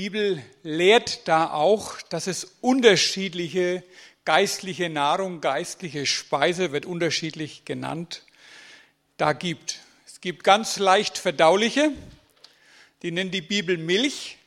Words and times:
Die 0.00 0.08
Bibel 0.08 0.42
lehrt 0.62 1.28
da 1.28 1.50
auch, 1.50 2.00
dass 2.00 2.26
es 2.26 2.56
unterschiedliche 2.62 3.84
geistliche 4.24 4.88
Nahrung, 4.88 5.42
geistliche 5.42 6.06
Speise, 6.06 6.72
wird 6.72 6.86
unterschiedlich 6.86 7.66
genannt, 7.66 8.24
da 9.18 9.34
gibt. 9.34 9.80
Es 10.06 10.22
gibt 10.22 10.42
ganz 10.42 10.78
leicht 10.78 11.18
verdauliche, 11.18 11.92
die 13.02 13.10
nennt 13.10 13.34
die 13.34 13.42
Bibel 13.42 13.76
Milch. 13.76 14.38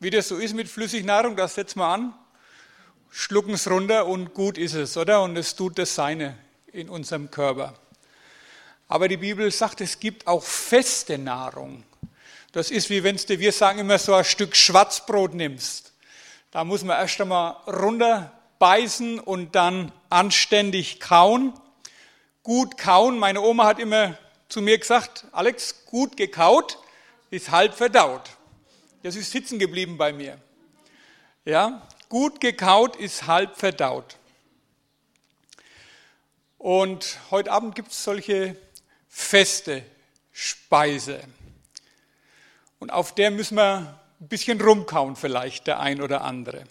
Wie 0.00 0.08
das 0.08 0.28
so 0.28 0.38
ist 0.38 0.54
mit 0.54 0.70
Flüssignahrung, 0.70 1.36
das 1.36 1.56
setzen 1.56 1.80
wir 1.80 1.88
an, 1.88 2.14
schlucken 3.10 3.52
es 3.52 3.68
runter 3.68 4.06
und 4.06 4.32
gut 4.32 4.56
ist 4.56 4.72
es, 4.72 4.96
oder? 4.96 5.22
Und 5.22 5.36
es 5.36 5.54
tut 5.54 5.78
das 5.78 5.94
Seine 5.94 6.38
in 6.72 6.88
unserem 6.88 7.30
Körper. 7.30 7.78
Aber 8.88 9.08
die 9.08 9.18
Bibel 9.18 9.50
sagt, 9.50 9.82
es 9.82 10.00
gibt 10.00 10.26
auch 10.26 10.42
feste 10.42 11.18
Nahrung. 11.18 11.84
Das 12.54 12.70
ist 12.70 12.88
wie 12.88 13.02
wenn 13.02 13.16
du, 13.16 13.40
wir 13.40 13.50
sagen 13.50 13.80
immer 13.80 13.98
so 13.98 14.14
ein 14.14 14.24
Stück 14.24 14.54
Schwarzbrot 14.54 15.34
nimmst. 15.34 15.92
Da 16.52 16.62
muss 16.62 16.84
man 16.84 16.96
erst 16.96 17.20
einmal 17.20 17.54
runterbeißen 17.66 19.18
und 19.18 19.56
dann 19.56 19.90
anständig 20.08 21.00
kauen. 21.00 21.52
Gut 22.44 22.78
kauen. 22.78 23.18
Meine 23.18 23.40
Oma 23.40 23.66
hat 23.66 23.80
immer 23.80 24.16
zu 24.48 24.62
mir 24.62 24.78
gesagt, 24.78 25.26
Alex, 25.32 25.84
gut 25.86 26.16
gekaut 26.16 26.78
ist 27.28 27.50
halb 27.50 27.74
verdaut. 27.74 28.22
Das 29.02 29.16
ist 29.16 29.32
sitzen 29.32 29.58
geblieben 29.58 29.98
bei 29.98 30.12
mir. 30.12 30.38
Ja, 31.44 31.84
gut 32.08 32.40
gekaut 32.40 32.94
ist 32.94 33.26
halb 33.26 33.56
verdaut. 33.56 34.16
Und 36.58 37.18
heute 37.32 37.50
Abend 37.50 37.74
gibt 37.74 37.90
es 37.90 38.04
solche 38.04 38.56
feste 39.08 39.84
Speise. 40.30 41.20
Und 42.84 42.90
auf 42.90 43.14
der 43.14 43.30
müssen 43.30 43.56
wir 43.56 43.98
ein 44.20 44.28
bisschen 44.28 44.60
rumkauen 44.60 45.16
vielleicht, 45.16 45.66
der 45.68 45.80
ein 45.80 46.02
oder 46.02 46.20
andere. 46.20 46.64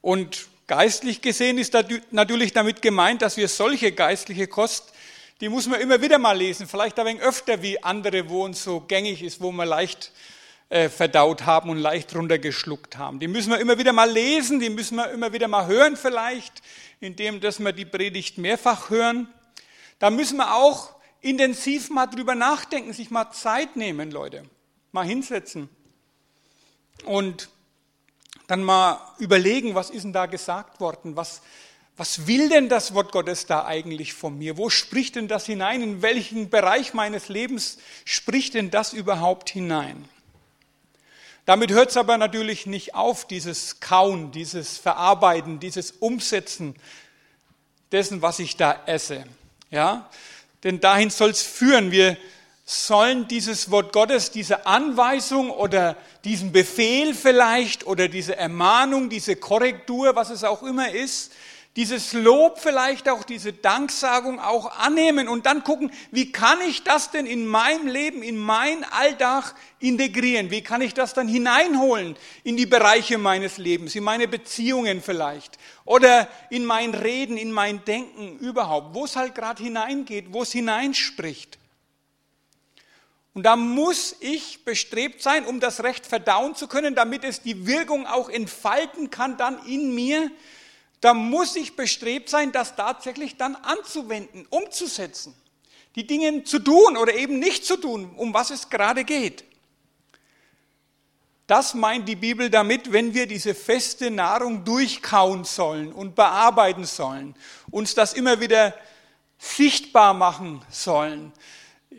Und 0.00 0.48
geistlich 0.66 1.20
gesehen 1.20 1.58
ist 1.58 1.76
natürlich 2.10 2.54
damit 2.54 2.80
gemeint, 2.80 3.20
dass 3.20 3.36
wir 3.36 3.48
solche 3.48 3.92
geistliche 3.92 4.46
Kost, 4.46 4.94
die 5.42 5.50
muss 5.50 5.66
man 5.66 5.78
immer 5.78 6.00
wieder 6.00 6.16
mal 6.16 6.38
lesen, 6.38 6.66
vielleicht 6.66 6.98
ein 6.98 7.04
wenig 7.04 7.22
öfter 7.22 7.60
wie 7.60 7.84
andere, 7.84 8.30
wo 8.30 8.46
uns 8.46 8.64
so 8.64 8.80
gängig 8.80 9.22
ist, 9.22 9.42
wo 9.42 9.52
wir 9.52 9.66
leicht 9.66 10.10
äh, 10.70 10.88
verdaut 10.88 11.44
haben 11.44 11.68
und 11.68 11.80
leicht 11.80 12.16
runtergeschluckt 12.16 12.96
haben. 12.96 13.20
Die 13.20 13.28
müssen 13.28 13.50
wir 13.50 13.58
immer 13.58 13.76
wieder 13.76 13.92
mal 13.92 14.10
lesen, 14.10 14.58
die 14.58 14.70
müssen 14.70 14.96
wir 14.96 15.10
immer 15.10 15.34
wieder 15.34 15.48
mal 15.48 15.66
hören 15.66 15.98
vielleicht, 15.98 16.62
indem 17.00 17.42
dass 17.42 17.60
wir 17.60 17.72
die 17.72 17.84
Predigt 17.84 18.38
mehrfach 18.38 18.88
hören. 18.88 19.28
Da 19.98 20.08
müssen 20.08 20.38
wir 20.38 20.54
auch 20.54 20.94
intensiv 21.20 21.90
mal 21.90 22.06
drüber 22.06 22.34
nachdenken, 22.34 22.94
sich 22.94 23.10
mal 23.10 23.30
Zeit 23.32 23.76
nehmen, 23.76 24.10
Leute 24.10 24.44
mal 24.96 25.06
hinsetzen 25.06 25.68
und 27.04 27.50
dann 28.46 28.62
mal 28.62 28.98
überlegen, 29.18 29.74
was 29.74 29.90
ist 29.90 30.04
denn 30.04 30.14
da 30.14 30.24
gesagt 30.24 30.80
worden? 30.80 31.16
Was, 31.16 31.42
was 31.98 32.26
will 32.26 32.48
denn 32.48 32.70
das 32.70 32.94
Wort 32.94 33.12
Gottes 33.12 33.44
da 33.44 33.66
eigentlich 33.66 34.14
von 34.14 34.38
mir? 34.38 34.56
Wo 34.56 34.70
spricht 34.70 35.16
denn 35.16 35.28
das 35.28 35.44
hinein? 35.44 35.82
In 35.82 36.00
welchen 36.00 36.48
Bereich 36.48 36.94
meines 36.94 37.28
Lebens 37.28 37.76
spricht 38.06 38.54
denn 38.54 38.70
das 38.70 38.94
überhaupt 38.94 39.50
hinein? 39.50 40.08
Damit 41.44 41.72
hört 41.72 41.90
es 41.90 41.98
aber 41.98 42.16
natürlich 42.16 42.64
nicht 42.64 42.94
auf, 42.94 43.26
dieses 43.26 43.80
Kauen, 43.80 44.32
dieses 44.32 44.78
Verarbeiten, 44.78 45.60
dieses 45.60 45.90
Umsetzen 45.90 46.74
dessen, 47.92 48.22
was 48.22 48.38
ich 48.38 48.56
da 48.56 48.80
esse. 48.86 49.24
Ja? 49.70 50.08
Denn 50.64 50.80
dahin 50.80 51.10
soll 51.10 51.30
es 51.30 51.42
führen. 51.42 51.90
Wir 51.90 52.16
sollen 52.68 53.28
dieses 53.28 53.70
Wort 53.70 53.92
Gottes, 53.92 54.32
diese 54.32 54.66
Anweisung 54.66 55.50
oder 55.50 55.96
diesen 56.24 56.50
Befehl 56.50 57.14
vielleicht 57.14 57.86
oder 57.86 58.08
diese 58.08 58.36
Ermahnung, 58.36 59.08
diese 59.08 59.36
Korrektur, 59.36 60.16
was 60.16 60.30
es 60.30 60.42
auch 60.42 60.64
immer 60.64 60.90
ist, 60.90 61.32
dieses 61.76 62.12
Lob 62.12 62.58
vielleicht 62.58 63.08
auch, 63.08 63.22
diese 63.22 63.52
Danksagung 63.52 64.40
auch 64.40 64.78
annehmen 64.78 65.28
und 65.28 65.46
dann 65.46 65.62
gucken, 65.62 65.92
wie 66.10 66.32
kann 66.32 66.58
ich 66.66 66.82
das 66.82 67.12
denn 67.12 67.26
in 67.26 67.46
mein 67.46 67.86
Leben, 67.86 68.22
in 68.24 68.36
mein 68.36 68.82
Alltag 68.82 69.54
integrieren? 69.78 70.50
Wie 70.50 70.62
kann 70.62 70.80
ich 70.80 70.92
das 70.92 71.14
dann 71.14 71.28
hineinholen 71.28 72.16
in 72.42 72.56
die 72.56 72.66
Bereiche 72.66 73.16
meines 73.16 73.58
Lebens, 73.58 73.94
in 73.94 74.02
meine 74.02 74.26
Beziehungen 74.26 75.02
vielleicht 75.02 75.56
oder 75.84 76.26
in 76.50 76.64
mein 76.64 76.94
Reden, 76.94 77.36
in 77.36 77.52
mein 77.52 77.84
Denken 77.84 78.38
überhaupt, 78.38 78.92
wo 78.92 79.04
es 79.04 79.14
halt 79.14 79.36
gerade 79.36 79.62
hineingeht, 79.62 80.32
wo 80.32 80.42
es 80.42 80.50
hineinspricht. 80.50 81.58
Und 83.36 83.42
da 83.42 83.54
muss 83.54 84.16
ich 84.20 84.64
bestrebt 84.64 85.20
sein, 85.20 85.44
um 85.44 85.60
das 85.60 85.82
Recht 85.82 86.06
verdauen 86.06 86.54
zu 86.54 86.68
können, 86.68 86.94
damit 86.94 87.22
es 87.22 87.42
die 87.42 87.66
Wirkung 87.66 88.06
auch 88.06 88.30
entfalten 88.30 89.10
kann 89.10 89.36
dann 89.36 89.62
in 89.66 89.94
mir. 89.94 90.30
Da 91.02 91.12
muss 91.12 91.54
ich 91.54 91.76
bestrebt 91.76 92.30
sein, 92.30 92.50
das 92.50 92.76
tatsächlich 92.76 93.36
dann 93.36 93.54
anzuwenden, 93.54 94.46
umzusetzen. 94.48 95.34
Die 95.96 96.06
Dinge 96.06 96.44
zu 96.44 96.60
tun 96.60 96.96
oder 96.96 97.12
eben 97.14 97.38
nicht 97.38 97.66
zu 97.66 97.76
tun, 97.76 98.10
um 98.16 98.32
was 98.32 98.48
es 98.48 98.70
gerade 98.70 99.04
geht. 99.04 99.44
Das 101.46 101.74
meint 101.74 102.08
die 102.08 102.16
Bibel 102.16 102.48
damit, 102.48 102.90
wenn 102.90 103.12
wir 103.12 103.26
diese 103.26 103.54
feste 103.54 104.10
Nahrung 104.10 104.64
durchkauen 104.64 105.44
sollen 105.44 105.92
und 105.92 106.14
bearbeiten 106.14 106.86
sollen, 106.86 107.34
uns 107.70 107.94
das 107.94 108.14
immer 108.14 108.40
wieder 108.40 108.72
sichtbar 109.36 110.14
machen 110.14 110.64
sollen, 110.70 111.34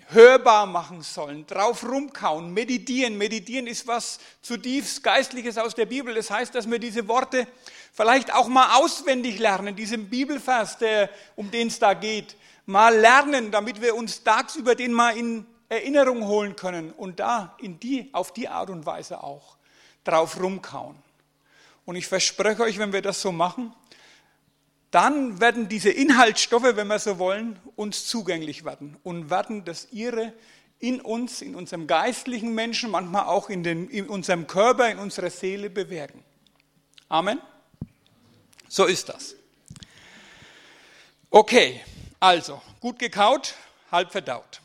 hörbar 0.09 0.66
machen 0.66 1.01
sollen, 1.01 1.45
drauf 1.47 1.84
rumkauen, 1.84 2.53
meditieren. 2.53 3.18
Meditieren 3.18 3.68
ist 3.68 3.88
was 3.88 4.19
zutiefst 4.41 5.03
Geistliches 5.03 5.57
aus 5.57 5.75
der 5.75 5.85
Bibel. 5.85 6.13
Das 6.16 6.31
heißt, 6.31 6.56
dass 6.56 6.69
wir 6.69 6.79
diese 6.79 7.07
Worte 7.07 7.47
vielleicht 7.94 8.34
auch 8.34 8.47
mal 8.47 8.78
auswendig 8.78 9.40
lernen, 9.40 9.75
diesen 9.75 10.09
Bibelvers, 10.09 10.78
der, 10.78 11.09
um 11.35 11.51
den 11.51 11.68
es 11.68 11.79
da 11.79 11.94
geht, 11.94 12.35
mal 12.66 12.95
lernen, 12.95 13.51
damit 13.51 13.81
wir 13.81 13.95
uns 13.95 14.23
tagsüber 14.23 14.75
den 14.75 14.94
mal 14.94 15.18
in 15.18 15.45
Erinnerung 15.69 16.25
holen 16.25 16.56
können 16.56 16.91
und 16.91 17.19
da 17.19 17.56
in 17.59 17.79
die, 17.79 18.09
auf 18.13 18.34
die 18.34 18.47
Art 18.47 18.69
und 18.69 18.85
Weise 18.85 19.22
auch 19.22 19.57
drauf 20.03 20.39
rumkauen. 20.39 20.95
Und 21.85 21.95
ich 21.95 22.07
verspreche 22.07 22.63
euch, 22.63 22.78
wenn 22.78 22.94
wir 22.94 23.01
das 23.01 23.22
so 23.22 23.31
machen, 23.31 23.74
dann 24.92 25.42
werden 25.42 25.68
diese 25.68 25.90
Inhaltsstoffe, 25.90 26.75
wenn 26.75 26.88
wir 26.88 27.00
so 27.00 27.20
wollen, 27.20 27.59
uns 27.75 28.08
zugänglich 28.08 28.64
werden 28.64 28.98
und 29.03 29.30
werden 29.30 29.66
das 29.66 29.88
ihre 29.92 30.34
in 30.80 31.02
uns, 31.02 31.42
in 31.42 31.56
unserem 31.56 31.88
geistlichen 31.88 32.53
Menschen, 32.53 32.92
manchmal 32.92 33.25
auch 33.25 33.50
in, 33.50 33.64
den, 33.64 33.90
in 33.90 34.08
unserem 34.08 34.48
Körper, 34.48 34.90
in 34.90 35.00
unserer 35.00 35.30
Seele 35.30 35.70
bewirken. 35.70 36.24
Amen. 37.09 37.42
So 38.70 38.86
ist 38.86 39.09
das. 39.09 39.36
Okay, 41.30 41.81
also 42.19 42.62
gut 42.80 43.00
gekaut, 43.00 43.56
halb 43.92 44.12
verdaut. 44.12 44.62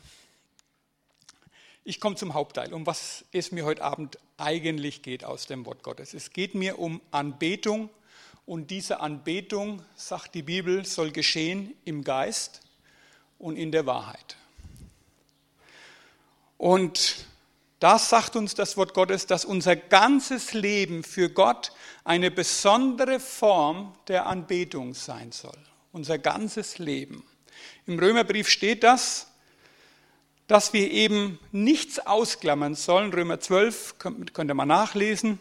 Ich 1.83 1.99
komme 1.99 2.15
zum 2.15 2.33
Hauptteil, 2.33 2.73
um 2.73 2.85
was 2.85 3.25
es 3.31 3.51
mir 3.51 3.65
heute 3.65 3.83
Abend 3.83 4.17
eigentlich 4.37 5.01
geht 5.01 5.23
aus 5.23 5.47
dem 5.47 5.65
Wort 5.65 5.83
Gottes. 5.83 6.13
Es 6.13 6.31
geht 6.31 6.55
mir 6.55 6.79
um 6.79 7.01
Anbetung 7.11 7.89
und 8.45 8.71
diese 8.71 8.99
Anbetung, 8.99 9.83
sagt 9.95 10.35
die 10.35 10.43
Bibel, 10.43 10.85
soll 10.85 11.11
geschehen 11.11 11.73
im 11.85 12.03
Geist 12.03 12.61
und 13.39 13.55
in 13.55 13.71
der 13.71 13.85
Wahrheit. 13.85 14.37
Und 16.57 17.25
das 17.79 18.09
sagt 18.09 18.35
uns 18.35 18.55
das 18.55 18.77
Wort 18.77 18.93
Gottes, 18.93 19.27
dass 19.27 19.43
unser 19.43 19.75
ganzes 19.75 20.53
Leben 20.53 21.03
für 21.03 21.29
Gott 21.29 21.73
eine 22.03 22.31
besondere 22.31 23.19
Form 23.19 23.93
der 24.07 24.25
Anbetung 24.25 24.93
sein 24.93 25.31
soll. 25.31 25.57
Unser 25.91 26.17
ganzes 26.17 26.79
Leben. 26.79 27.25
Im 27.85 27.99
Römerbrief 27.99 28.49
steht 28.49 28.83
das, 28.83 29.27
dass 30.47 30.73
wir 30.73 30.91
eben 30.91 31.39
nichts 31.51 31.99
ausklammern 31.99 32.75
sollen. 32.75 33.13
Römer 33.13 33.39
12 33.39 33.97
könnt, 33.99 34.33
könnt 34.33 34.51
ihr 34.51 34.55
mal 34.55 34.65
nachlesen 34.65 35.39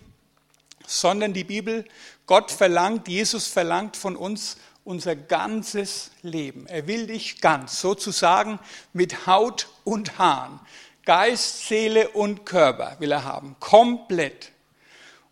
sondern 0.86 1.32
die 1.32 1.44
Bibel, 1.44 1.84
Gott 2.26 2.50
verlangt, 2.50 3.08
Jesus 3.08 3.46
verlangt 3.46 3.96
von 3.96 4.16
uns 4.16 4.56
unser 4.84 5.14
ganzes 5.14 6.10
Leben. 6.22 6.66
Er 6.66 6.86
will 6.86 7.06
dich 7.06 7.40
ganz, 7.40 7.80
sozusagen 7.80 8.58
mit 8.92 9.26
Haut 9.26 9.68
und 9.84 10.18
Haaren, 10.18 10.60
Geist, 11.04 11.66
Seele 11.66 12.10
und 12.10 12.46
Körper 12.46 12.96
will 13.00 13.10
er 13.10 13.24
haben, 13.24 13.56
komplett. 13.58 14.52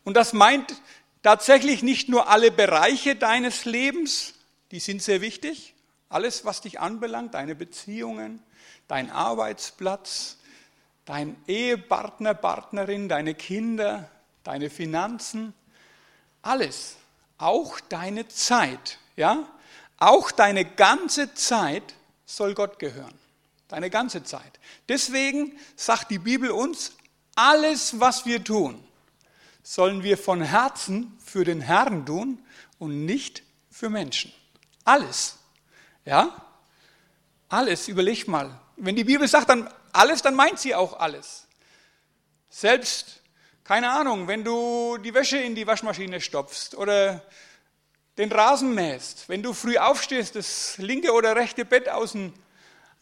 Und 0.05 0.17
das 0.17 0.33
meint 0.33 0.75
tatsächlich 1.23 1.83
nicht 1.83 2.09
nur 2.09 2.29
alle 2.29 2.51
Bereiche 2.51 3.15
deines 3.15 3.65
Lebens, 3.65 4.35
die 4.73 4.81
sind 4.81 5.03
sehr 5.03 5.21
wichtig, 5.21 5.75
alles, 6.09 6.45
was 6.45 6.61
dich 6.61 6.81
anbelangt, 6.81 7.35
deine 7.35 7.55
Beziehungen, 7.55 8.43
dein 8.89 9.11
Arbeitsplatz, 9.11 10.39
dein 11.05 11.37
Ehepartner, 11.47 12.35
Partnerin, 12.35 13.09
deine 13.09 13.35
Kinder, 13.35 14.11
deine 14.43 14.71
Finanzen, 14.71 15.55
alles, 16.43 16.97
auch 17.39 17.81
deine 17.81 18.29
Zeit, 18.29 18.99
ja, 19.17 19.47
auch 19.99 20.31
deine 20.31 20.65
ganze 20.65 21.35
Zeit 21.35 21.95
soll 22.25 22.55
Gott 22.55 22.79
gehören. 22.79 23.15
Deine 23.69 23.91
ganze 23.91 24.25
Zeit. 24.25 24.59
Deswegen 24.89 25.57
sagt 25.77 26.11
die 26.11 26.19
Bibel 26.19 26.51
uns, 26.51 26.93
alles, 27.37 28.01
was 28.01 28.27
wir 28.27 28.43
tun, 28.43 28.83
sollen 29.63 30.03
wir 30.03 30.19
von 30.19 30.43
Herzen 30.43 31.17
für 31.25 31.45
den 31.45 31.61
Herrn 31.61 32.05
tun 32.05 32.45
und 32.79 33.05
nicht 33.05 33.43
für 33.71 33.89
Menschen. 33.89 34.33
Alles. 34.85 35.39
Ja? 36.05 36.35
Alles, 37.49 37.89
überleg 37.89 38.27
mal. 38.27 38.59
Wenn 38.77 38.97
die 38.97 39.05
Bibel 39.05 39.29
sagt 39.29 39.51
dann 39.51 39.73
alles, 39.93 40.23
dann 40.23 40.35
meint 40.35 40.59
sie 40.59 40.75
auch 40.75 40.99
alles. 40.99 41.47
Selbst, 42.49 43.20
keine 43.71 43.89
Ahnung, 43.89 44.27
wenn 44.27 44.43
du 44.43 44.99
die 44.99 45.15
Wäsche 45.15 45.39
in 45.39 45.55
die 45.55 45.65
Waschmaschine 45.65 46.21
stopfst 46.21 46.75
oder 46.75 47.23
den 48.19 48.33
Rasen 48.33 48.75
mähst, 48.75 49.29
wenn 49.29 49.45
du 49.45 49.53
früh 49.53 49.79
aufstehst, 49.79 50.35
das 50.35 50.77
linke 50.79 51.13
oder 51.13 51.37
rechte 51.37 51.65
Bett 51.65 51.89
aus 51.89 52.11
dem, 52.11 52.33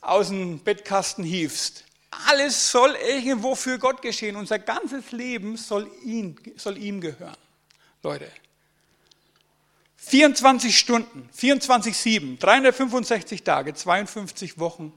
aus 0.03 0.29
dem 0.29 0.59
Bettkasten 0.59 1.25
hiefst, 1.25 1.85
alles 2.27 2.71
soll 2.71 2.95
irgendwo 2.97 3.55
für 3.55 3.79
Gott 3.79 4.03
geschehen. 4.03 4.37
Unser 4.37 4.59
ganzes 4.59 5.11
Leben 5.11 5.57
soll, 5.57 5.91
ihn, 6.05 6.39
soll 6.57 6.77
ihm 6.77 7.01
gehören. 7.01 7.39
Leute. 8.03 8.31
24 9.97 10.79
Stunden, 10.79 11.31
24-7, 11.35 12.39
365 12.39 13.43
Tage, 13.43 13.73
52 13.73 14.59
Wochen 14.59 14.93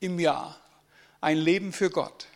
im 0.00 0.18
Jahr. 0.18 0.60
Ein 1.20 1.38
Leben 1.38 1.72
für 1.72 1.90
Gott. 1.90 2.26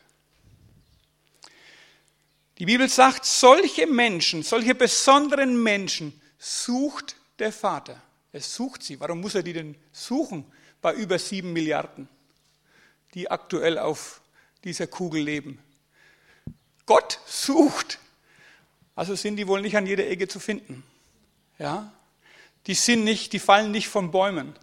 Die 2.59 2.67
Bibel 2.67 2.89
sagt, 2.89 3.25
solche 3.25 3.87
Menschen, 3.87 4.43
solche 4.43 4.75
besonderen 4.75 5.63
Menschen 5.63 6.21
sucht 6.39 7.17
der 7.39 7.53
Vater. 7.53 8.03
Er 8.33 8.41
sucht 8.41 8.83
sie. 8.83 8.99
Warum 8.99 9.21
muss 9.21 9.37
er 9.37 9.43
die 9.43 9.53
denn 9.53 9.77
suchen 9.93 10.45
bei 10.83 10.93
über 10.95 11.19
sieben 11.19 11.53
Milliarden, 11.53 12.09
die 13.15 13.31
aktuell 13.31 13.79
auf 13.79 14.21
dieser 14.65 14.89
Kugel 14.89 15.23
leben? 15.23 15.59
Gott 16.85 17.21
sucht. 17.27 17.99
Also 18.97 19.15
sind 19.15 19.37
die 19.37 19.47
wohl 19.47 19.61
nicht 19.61 19.77
an 19.77 19.87
jeder 19.87 20.09
Ecke 20.09 20.27
zu 20.27 20.41
finden. 20.41 20.83
Ja? 21.59 21.93
Die 22.67 22.75
sind 22.75 23.05
nicht, 23.05 23.33
die 23.33 23.39
fallen 23.39 23.71
nicht 23.71 23.89
von 23.89 24.11
Bäumen, 24.11 24.55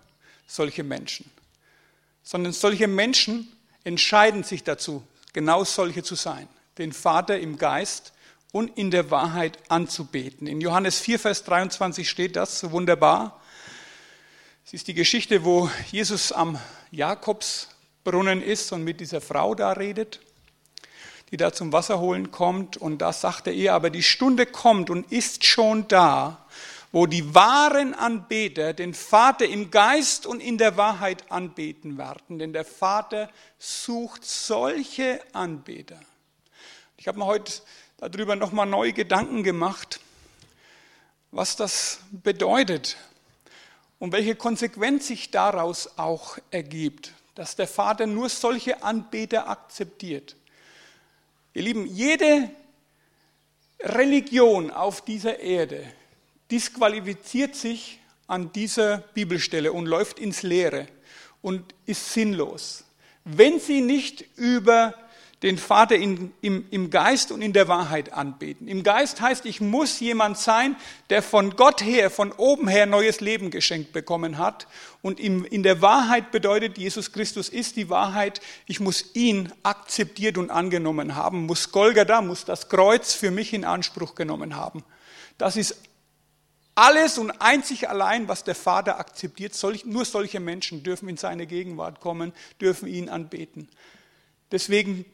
solche 0.48 0.83
Menschen. 0.83 1.31
Sondern 2.24 2.51
solche 2.51 2.88
Menschen 2.88 3.56
entscheiden 3.86 4.44
sich 4.44 4.63
dazu, 4.63 5.06
genau 5.31 5.63
solche 5.63 6.03
zu 6.03 6.15
sein. 6.15 6.50
Den 6.77 6.92
Vater 6.92 7.39
im 7.39 7.57
Geist 7.57 8.13
und 8.51 8.77
in 8.77 8.89
der 8.89 9.12
Wahrheit 9.12 9.60
anzubeten. 9.69 10.48
In 10.48 10.62
Johannes 10.62 11.00
4, 11.00 11.19
Vers 11.19 11.44
23 11.44 12.10
steht 12.10 12.36
das 12.36 12.60
so 12.60 12.72
wunderbar. 12.72 13.42
Es 14.66 14.74
ist 14.74 14.88
die 14.88 14.94
Geschichte, 14.94 15.44
wo 15.44 15.69
Jesus 15.92 16.31
am 16.31 16.57
Jakobsbrunnen 16.92 18.42
ist 18.42 18.72
und 18.72 18.83
mit 18.83 19.00
dieser 19.00 19.22
Frau 19.22 19.56
da 19.56 19.74
redet, 19.74 20.22
die 21.31 21.38
da 21.38 21.54
zum 21.54 21.72
Wasser 21.72 22.00
holen 22.00 22.31
kommt. 22.31 22.77
Und 22.77 23.00
da 23.00 23.13
sagte 23.13 23.51
er, 23.51 23.74
aber 23.74 23.89
die 23.89 24.04
Stunde 24.04 24.45
kommt 24.45 24.89
und 24.89 25.12
ist 25.12 25.45
schon 25.45 25.88
da, 25.88 26.45
wo 26.92 27.07
die 27.07 27.36
wahren 27.36 27.94
Anbeter 27.94 28.74
den 28.74 28.94
Vater 28.94 29.45
im 29.45 29.69
Geist 29.69 30.25
und 30.25 30.39
in 30.39 30.57
der 30.57 30.77
Wahrheit 30.77 31.30
anbeten 31.30 31.98
werden. 31.98 32.39
Denn 32.39 32.54
der 32.54 32.66
Vater 32.66 33.30
sucht 33.60 34.24
solche 34.24 35.19
Anbeter. 35.33 36.00
Ich 36.97 37.07
habe 37.07 37.19
mir 37.19 37.25
heute 37.25 37.62
darüber 37.97 38.36
nochmal 38.36 38.65
neue 38.65 38.94
Gedanken 38.94 39.44
gemacht, 39.44 40.00
was 41.31 41.57
das 41.57 42.00
bedeutet 42.12 42.95
und 44.00 44.13
welche 44.13 44.36
Konsequenz 44.36 45.07
sich 45.07 45.30
daraus 45.30 45.97
auch 45.97 46.38
ergibt, 46.51 47.13
dass 47.36 47.57
der 47.57 47.68
Vater 47.68 48.07
nur 48.07 48.30
solche 48.30 48.81
Anbeter 48.81 49.50
akzeptiert. 49.50 50.38
Ihr 51.53 51.63
Lieben, 51.63 51.86
jede 51.86 52.50
Religion 53.81 54.71
auf 54.71 55.01
dieser 55.01 55.39
Erde 55.39 55.86
disqualifiziert 56.50 57.56
sich 57.56 58.00
an 58.27 58.53
dieser 58.53 59.00
Bibelstelle 59.00 59.74
und 59.74 59.86
läuft 59.86 60.18
ins 60.18 60.44
Leere 60.44 60.88
und 61.41 61.75
ist 61.86 62.13
sinnlos, 62.13 62.86
wenn 63.25 63.59
sie 63.59 63.81
nicht 63.81 64.25
über 64.38 64.94
den 65.45 65.59
Vater 65.59 65.95
in, 65.95 66.33
im, 66.42 66.65
im 66.71 66.89
Geist 66.89 67.31
und 67.31 67.44
in 67.44 67.53
der 67.53 67.68
Wahrheit 67.68 68.12
anbeten. 68.12 68.68
Im 68.68 68.81
Geist 68.81 69.21
heißt, 69.21 69.45
ich 69.45 69.62
muss 69.62 70.00
jemand 70.00 70.39
sein, 70.39 70.75
der 71.12 71.21
von 71.21 71.56
Gott 71.56 71.83
her, 71.83 72.09
von 72.09 72.31
oben 72.31 72.68
her 72.68 72.88
neues 72.88 73.21
Leben 73.21 73.51
geschenkt 73.51 73.94
bekommen 73.94 74.39
hat. 74.39 74.65
Und 75.03 75.19
im, 75.19 75.45
in 75.45 75.62
der 75.62 75.83
Wahrheit 75.83 76.31
bedeutet, 76.31 76.80
Jesus 76.80 77.12
Christus 77.12 77.47
ist 77.47 77.75
die 77.75 77.92
Wahrheit. 77.92 78.42
Ich 78.65 78.80
muss 78.80 79.13
ihn 79.13 79.53
akzeptiert 79.62 80.39
und 80.39 80.50
angenommen 80.50 81.15
haben, 81.15 81.45
muss 81.45 81.71
Golgatha, 81.71 82.24
muss 82.24 82.45
das 82.45 82.68
Kreuz 82.68 83.13
für 83.13 83.30
mich 83.30 83.53
in 83.53 83.65
Anspruch 83.65 84.15
genommen 84.15 84.56
haben. 84.56 84.83
Das 85.38 85.57
ist 85.57 85.80
alles 86.74 87.19
und 87.19 87.30
einzig 87.39 87.88
allein, 87.88 88.27
was 88.27 88.45
der 88.45 88.56
Vater 88.56 88.98
akzeptiert. 89.00 89.56
Nur 89.86 90.06
solche 90.06 90.39
Menschen 90.39 90.81
dürfen 90.81 91.07
in 91.07 91.18
seine 91.18 91.45
Gegenwart 91.45 92.00
kommen, 92.00 92.33
dürfen 92.59 92.88
ihn 92.88 93.09
anbeten. 93.09 93.69
Deswegen 94.51 95.06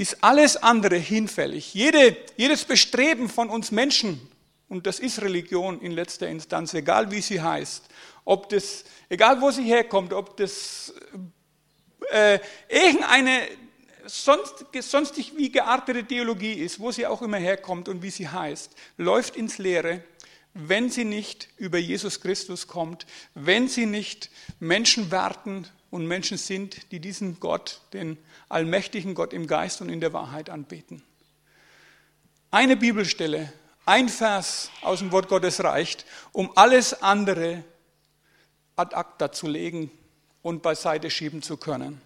ist 0.00 0.24
alles 0.24 0.56
andere 0.56 0.96
hinfällig. 0.96 1.74
Jede, 1.74 2.16
jedes 2.38 2.64
Bestreben 2.64 3.28
von 3.28 3.50
uns 3.50 3.70
Menschen, 3.70 4.18
und 4.70 4.86
das 4.86 4.98
ist 4.98 5.20
Religion 5.20 5.78
in 5.82 5.92
letzter 5.92 6.26
Instanz, 6.26 6.72
egal 6.72 7.10
wie 7.10 7.20
sie 7.20 7.42
heißt, 7.42 7.84
ob 8.24 8.48
das, 8.48 8.84
egal 9.10 9.42
wo 9.42 9.50
sie 9.50 9.64
herkommt, 9.64 10.14
ob 10.14 10.38
das 10.38 10.94
äh, 12.10 12.38
irgendeine 12.70 13.42
sonst, 14.06 14.64
sonstig 14.80 15.36
wie 15.36 15.52
geartete 15.52 16.02
Theologie 16.02 16.54
ist, 16.54 16.80
wo 16.80 16.90
sie 16.90 17.06
auch 17.06 17.20
immer 17.20 17.36
herkommt 17.36 17.86
und 17.86 18.02
wie 18.02 18.10
sie 18.10 18.26
heißt, 18.26 18.74
läuft 18.96 19.36
ins 19.36 19.58
Leere, 19.58 20.02
wenn 20.54 20.88
sie 20.88 21.04
nicht 21.04 21.50
über 21.58 21.76
Jesus 21.76 22.22
Christus 22.22 22.66
kommt, 22.66 23.04
wenn 23.34 23.68
sie 23.68 23.84
nicht 23.84 24.30
Menschen 24.60 25.10
werden 25.10 25.68
und 25.90 26.06
Menschen 26.06 26.38
sind, 26.38 26.92
die 26.92 27.00
diesen 27.00 27.40
Gott, 27.40 27.80
den 27.92 28.16
allmächtigen 28.48 29.14
Gott 29.14 29.32
im 29.32 29.46
Geist 29.46 29.80
und 29.80 29.88
in 29.88 30.00
der 30.00 30.12
Wahrheit 30.12 30.50
anbeten. 30.50 31.02
Eine 32.50 32.76
Bibelstelle, 32.76 33.52
ein 33.86 34.08
Vers 34.08 34.70
aus 34.82 35.00
dem 35.00 35.12
Wort 35.12 35.28
Gottes 35.28 35.62
reicht, 35.62 36.04
um 36.32 36.50
alles 36.56 37.02
andere 37.02 37.64
ad 38.76 38.94
acta 38.94 39.32
zu 39.32 39.46
legen 39.46 39.90
und 40.42 40.62
beiseite 40.62 41.10
schieben 41.10 41.42
zu 41.42 41.56
können. 41.56 42.00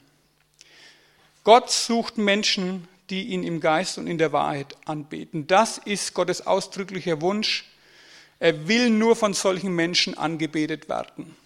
Gott 1.44 1.70
sucht 1.70 2.16
Menschen, 2.18 2.88
die 3.10 3.24
ihn 3.24 3.42
im 3.42 3.60
Geist 3.60 3.98
und 3.98 4.06
in 4.06 4.18
der 4.18 4.32
Wahrheit 4.32 4.76
anbeten. 4.86 5.46
Das 5.46 5.78
ist 5.78 6.14
Gottes 6.14 6.46
ausdrücklicher 6.46 7.20
Wunsch. 7.20 7.66
Er 8.38 8.66
will 8.66 8.90
nur 8.90 9.14
von 9.14 9.34
solchen 9.34 9.74
Menschen 9.74 10.16
angebetet 10.16 10.88
werden. 10.88 11.36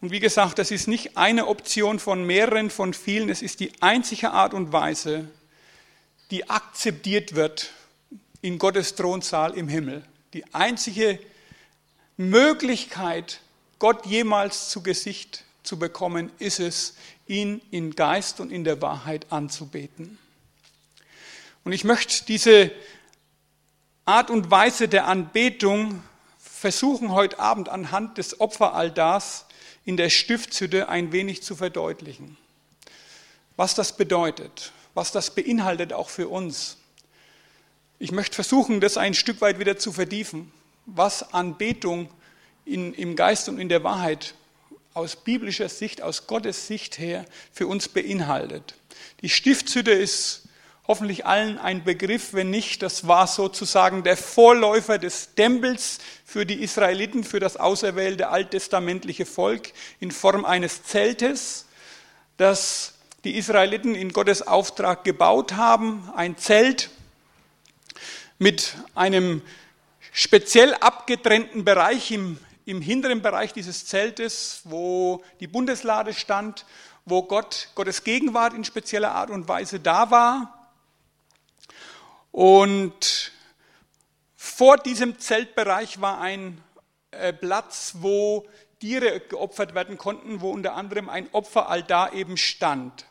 Und 0.00 0.10
wie 0.10 0.20
gesagt, 0.20 0.58
das 0.58 0.70
ist 0.70 0.88
nicht 0.88 1.16
eine 1.16 1.46
Option 1.46 1.98
von 1.98 2.24
mehreren, 2.24 2.70
von 2.70 2.92
vielen, 2.92 3.28
es 3.28 3.42
ist 3.42 3.60
die 3.60 3.72
einzige 3.80 4.32
Art 4.32 4.52
und 4.52 4.72
Weise, 4.72 5.28
die 6.30 6.50
akzeptiert 6.50 7.34
wird 7.34 7.70
in 8.42 8.58
Gottes 8.58 8.94
Thronsaal 8.94 9.54
im 9.54 9.68
Himmel. 9.68 10.04
Die 10.34 10.44
einzige 10.54 11.18
Möglichkeit, 12.16 13.40
Gott 13.78 14.06
jemals 14.06 14.68
zu 14.68 14.82
Gesicht 14.82 15.44
zu 15.62 15.78
bekommen, 15.78 16.30
ist 16.38 16.60
es, 16.60 16.94
ihn 17.26 17.60
in 17.70 17.94
Geist 17.94 18.40
und 18.40 18.52
in 18.52 18.64
der 18.64 18.80
Wahrheit 18.82 19.32
anzubeten. 19.32 20.18
Und 21.64 21.72
ich 21.72 21.84
möchte 21.84 22.24
diese 22.26 22.70
Art 24.04 24.30
und 24.30 24.50
Weise 24.50 24.88
der 24.88 25.08
Anbetung 25.08 26.02
versuchen 26.38 27.12
heute 27.12 27.40
Abend 27.40 27.68
anhand 27.68 28.18
des 28.18 28.40
Opferaltars 28.40 29.45
in 29.86 29.96
der 29.96 30.10
Stiftshütte 30.10 30.90
ein 30.90 31.12
wenig 31.12 31.42
zu 31.42 31.56
verdeutlichen. 31.56 32.36
Was 33.56 33.74
das 33.74 33.96
bedeutet, 33.96 34.72
was 34.92 35.12
das 35.12 35.34
beinhaltet 35.34 35.94
auch 35.94 36.10
für 36.10 36.28
uns. 36.28 36.76
Ich 37.98 38.12
möchte 38.12 38.34
versuchen, 38.34 38.80
das 38.80 38.98
ein 38.98 39.14
Stück 39.14 39.40
weit 39.40 39.58
wieder 39.58 39.78
zu 39.78 39.92
vertiefen, 39.92 40.52
was 40.84 41.32
Anbetung 41.32 42.10
in, 42.66 42.92
im 42.92 43.16
Geist 43.16 43.48
und 43.48 43.58
in 43.58 43.70
der 43.70 43.84
Wahrheit 43.84 44.34
aus 44.92 45.16
biblischer 45.16 45.68
Sicht, 45.68 46.02
aus 46.02 46.26
Gottes 46.26 46.66
Sicht 46.66 46.98
her 46.98 47.24
für 47.52 47.66
uns 47.66 47.88
beinhaltet. 47.88 48.74
Die 49.22 49.28
Stiftshütte 49.28 49.92
ist 49.92 50.45
hoffentlich 50.88 51.26
allen 51.26 51.58
ein 51.58 51.84
Begriff. 51.84 52.32
Wenn 52.32 52.50
nicht, 52.50 52.82
das 52.82 53.08
war 53.08 53.26
sozusagen 53.26 54.02
der 54.02 54.16
Vorläufer 54.16 54.98
des 54.98 55.34
Tempels 55.34 55.98
für 56.24 56.46
die 56.46 56.62
Israeliten, 56.62 57.24
für 57.24 57.40
das 57.40 57.56
auserwählte 57.56 58.28
alttestamentliche 58.28 59.26
Volk 59.26 59.72
in 60.00 60.10
Form 60.10 60.44
eines 60.44 60.84
Zeltes, 60.84 61.66
das 62.36 62.94
die 63.24 63.36
Israeliten 63.36 63.94
in 63.94 64.12
Gottes 64.12 64.46
Auftrag 64.46 65.02
gebaut 65.02 65.54
haben. 65.54 66.08
Ein 66.14 66.36
Zelt 66.36 66.90
mit 68.38 68.74
einem 68.94 69.42
speziell 70.12 70.74
abgetrennten 70.74 71.64
Bereich 71.64 72.10
im, 72.12 72.38
im 72.64 72.80
hinteren 72.80 73.22
Bereich 73.22 73.52
dieses 73.52 73.86
Zeltes, 73.86 74.60
wo 74.64 75.22
die 75.40 75.46
Bundeslade 75.46 76.14
stand, 76.14 76.66
wo 77.04 77.22
Gott, 77.22 77.68
Gottes 77.74 78.04
Gegenwart 78.04 78.54
in 78.54 78.64
spezieller 78.64 79.12
Art 79.12 79.30
und 79.30 79.48
Weise 79.48 79.80
da 79.80 80.10
war. 80.10 80.55
Und 82.36 83.32
vor 84.34 84.76
diesem 84.76 85.18
Zeltbereich 85.18 86.02
war 86.02 86.20
ein 86.20 86.62
äh, 87.10 87.32
Platz, 87.32 87.94
wo 88.00 88.46
Tiere 88.78 89.20
geopfert 89.20 89.74
werden 89.74 89.96
konnten, 89.96 90.42
wo 90.42 90.50
unter 90.50 90.74
anderem 90.74 91.08
ein 91.08 91.30
Opferaltar 91.32 92.12
eben 92.12 92.36
stand. 92.36 93.06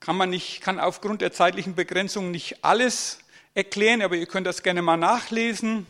Kann 0.00 0.18
man 0.18 0.28
nicht, 0.28 0.60
kann 0.60 0.78
aufgrund 0.78 1.22
der 1.22 1.32
zeitlichen 1.32 1.74
Begrenzung 1.74 2.30
nicht 2.30 2.62
alles 2.62 3.20
erklären, 3.54 4.02
aber 4.02 4.16
ihr 4.16 4.26
könnt 4.26 4.46
das 4.46 4.62
gerne 4.62 4.82
mal 4.82 4.98
nachlesen. 4.98 5.86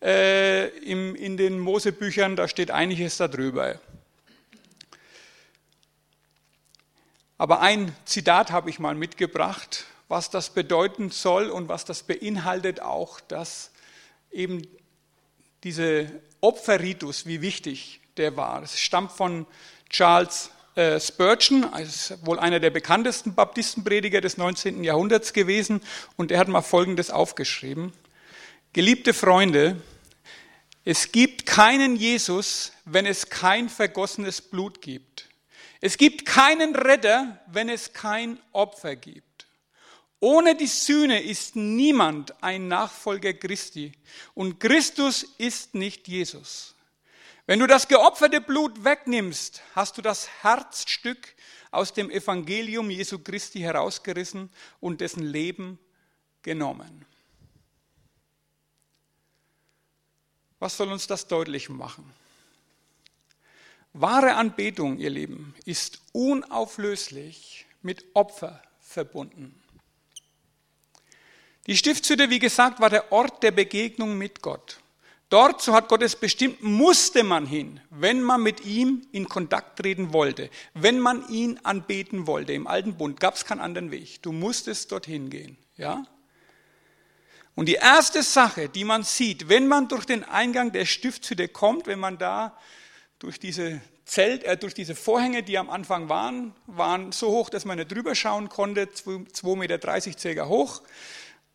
Äh, 0.00 0.68
im, 0.78 1.16
in 1.16 1.36
den 1.36 1.58
Mosebüchern, 1.58 2.34
da 2.34 2.48
steht 2.48 2.70
einiges 2.70 3.18
darüber. 3.18 3.78
Aber 7.36 7.60
ein 7.60 7.94
Zitat 8.06 8.50
habe 8.52 8.70
ich 8.70 8.78
mal 8.78 8.94
mitgebracht, 8.94 9.84
was 10.10 10.28
das 10.28 10.50
bedeuten 10.50 11.10
soll 11.10 11.50
und 11.50 11.68
was 11.68 11.84
das 11.84 12.02
beinhaltet 12.02 12.80
auch, 12.80 13.20
dass 13.20 13.70
eben 14.32 14.66
diese 15.62 16.10
Opferritus, 16.40 17.26
wie 17.26 17.40
wichtig 17.40 18.00
der 18.16 18.36
war. 18.36 18.60
Es 18.62 18.78
stammt 18.80 19.12
von 19.12 19.46
Charles 19.88 20.50
äh, 20.74 20.98
Spurgeon, 20.98 21.62
ist 21.80 22.18
wohl 22.26 22.40
einer 22.40 22.58
der 22.58 22.70
bekanntesten 22.70 23.36
Baptistenprediger 23.36 24.20
des 24.20 24.36
19. 24.36 24.82
Jahrhunderts 24.82 25.32
gewesen, 25.32 25.80
und 26.16 26.32
er 26.32 26.40
hat 26.40 26.48
mal 26.48 26.62
Folgendes 26.62 27.10
aufgeschrieben. 27.10 27.92
Geliebte 28.72 29.14
Freunde, 29.14 29.80
es 30.84 31.12
gibt 31.12 31.46
keinen 31.46 31.94
Jesus, 31.94 32.72
wenn 32.84 33.06
es 33.06 33.30
kein 33.30 33.68
vergossenes 33.68 34.40
Blut 34.40 34.82
gibt. 34.82 35.28
Es 35.80 35.96
gibt 35.96 36.26
keinen 36.26 36.74
Retter, 36.74 37.38
wenn 37.46 37.68
es 37.68 37.92
kein 37.92 38.40
Opfer 38.52 38.96
gibt. 38.96 39.29
Ohne 40.20 40.54
die 40.54 40.66
Sühne 40.66 41.22
ist 41.22 41.56
niemand 41.56 42.42
ein 42.42 42.68
Nachfolger 42.68 43.32
Christi 43.32 43.92
und 44.34 44.60
Christus 44.60 45.22
ist 45.38 45.74
nicht 45.74 46.08
Jesus. 46.08 46.74
Wenn 47.46 47.58
du 47.58 47.66
das 47.66 47.88
geopferte 47.88 48.42
Blut 48.42 48.84
wegnimmst, 48.84 49.62
hast 49.74 49.96
du 49.96 50.02
das 50.02 50.28
Herzstück 50.42 51.34
aus 51.70 51.94
dem 51.94 52.10
Evangelium 52.10 52.90
Jesu 52.90 53.18
Christi 53.18 53.60
herausgerissen 53.60 54.50
und 54.78 55.00
dessen 55.00 55.22
Leben 55.22 55.78
genommen. 56.42 57.06
Was 60.58 60.76
soll 60.76 60.92
uns 60.92 61.06
das 61.06 61.26
deutlich 61.26 61.70
machen? 61.70 62.12
Wahre 63.94 64.34
Anbetung, 64.34 64.98
ihr 64.98 65.10
Lieben, 65.10 65.54
ist 65.64 66.00
unauflöslich 66.12 67.66
mit 67.80 68.04
Opfer 68.14 68.62
verbunden. 68.78 69.60
Die 71.66 71.76
Stiftshütte, 71.76 72.30
wie 72.30 72.38
gesagt, 72.38 72.80
war 72.80 72.90
der 72.90 73.12
Ort 73.12 73.42
der 73.42 73.50
Begegnung 73.50 74.16
mit 74.16 74.42
Gott. 74.42 74.78
Dort, 75.28 75.62
so 75.62 75.72
hat 75.72 75.88
Gott 75.88 76.02
es 76.02 76.16
bestimmt, 76.16 76.60
musste 76.60 77.22
man 77.22 77.46
hin, 77.46 77.80
wenn 77.90 78.20
man 78.20 78.42
mit 78.42 78.64
ihm 78.64 79.06
in 79.12 79.28
Kontakt 79.28 79.78
treten 79.78 80.12
wollte, 80.12 80.50
wenn 80.74 80.98
man 80.98 81.28
ihn 81.28 81.60
anbeten 81.62 82.26
wollte. 82.26 82.52
Im 82.52 82.66
alten 82.66 82.96
Bund 82.96 83.20
gab 83.20 83.36
es 83.36 83.44
keinen 83.44 83.60
anderen 83.60 83.92
Weg. 83.92 84.20
Du 84.22 84.32
musstest 84.32 84.90
dorthin 84.90 85.30
gehen. 85.30 85.56
Ja? 85.76 86.04
Und 87.54 87.66
die 87.66 87.74
erste 87.74 88.24
Sache, 88.24 88.68
die 88.68 88.84
man 88.84 89.04
sieht, 89.04 89.48
wenn 89.48 89.68
man 89.68 89.86
durch 89.86 90.04
den 90.04 90.24
Eingang 90.24 90.72
der 90.72 90.84
Stiftshütte 90.84 91.46
kommt, 91.46 91.86
wenn 91.86 92.00
man 92.00 92.18
da 92.18 92.56
durch 93.20 93.38
diese 93.38 93.80
Zelt, 94.04 94.42
äh, 94.42 94.56
durch 94.56 94.74
diese 94.74 94.96
Vorhänge, 94.96 95.44
die 95.44 95.58
am 95.58 95.70
Anfang 95.70 96.08
waren, 96.08 96.54
waren 96.66 97.12
so 97.12 97.30
hoch, 97.30 97.50
dass 97.50 97.64
man 97.64 97.78
nicht 97.78 97.92
drüber 97.92 98.16
schauen 98.16 98.48
konnte, 98.48 98.86
2,30 98.86 99.56
Meter 99.56 100.18
circa 100.18 100.46
hoch. 100.48 100.82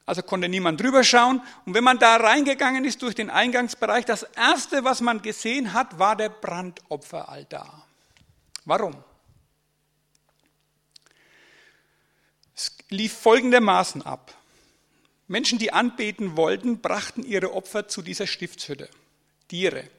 Also 0.06 0.22
konnte 0.22 0.48
niemand 0.48 0.80
drüber 0.82 1.04
schauen. 1.04 1.42
Und 1.66 1.74
wenn 1.74 1.84
man 1.84 1.98
da 1.98 2.18
reingegangen 2.18 2.86
ist 2.86 3.02
durch 3.02 3.16
den 3.16 3.30
Eingangsbereich, 3.30 4.06
das 4.06 4.24
erste, 4.24 4.84
was 4.84 5.02
man 5.02 5.22
gesehen 5.22 5.74
hat, 5.74 5.98
war 5.98 6.16
der 6.16 6.30
Brandopferaltar. 6.30 7.88
Warum? 8.66 8.96
Es 12.56 12.78
lief 12.90 13.14
folgendermaßen 13.14 14.04
ab. 14.04 14.34
Menschen, 15.28 15.58
die 15.58 15.74
anbeten 15.74 16.38
wollten, 16.38 16.82
brachten 16.82 17.24
ihre 17.24 17.54
Opfer 17.54 17.88
zu 17.88 18.04
dieser 18.04 18.28
Stiftshütte. 18.28 18.90
Tiere 19.48 19.90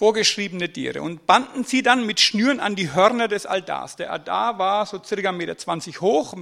vorgeschriebene 0.00 0.72
Tiere 0.72 1.02
und 1.02 1.26
banden 1.26 1.62
sie 1.62 1.82
dann 1.82 2.06
mit 2.06 2.20
Schnüren 2.20 2.58
an 2.58 2.74
die 2.74 2.94
Hörner 2.94 3.28
des 3.28 3.44
Altars. 3.44 3.96
Der 3.96 4.10
Altar 4.10 4.58
war 4.58 4.86
so 4.86 4.98
circa 5.04 5.28
1,20 5.28 5.32
Meter 5.32 6.00
hoch, 6.00 6.32
1,30 6.32 6.38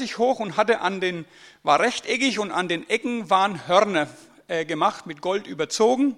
Meter 0.00 0.18
hoch 0.18 0.40
und 0.40 0.56
hatte 0.56 0.80
an 0.80 1.00
den, 1.00 1.26
war 1.62 1.78
rechteckig 1.78 2.40
und 2.40 2.50
an 2.50 2.66
den 2.66 2.90
Ecken 2.90 3.30
waren 3.30 3.68
Hörner 3.68 4.08
äh, 4.48 4.64
gemacht, 4.64 5.06
mit 5.06 5.20
Gold 5.20 5.46
überzogen. 5.46 6.16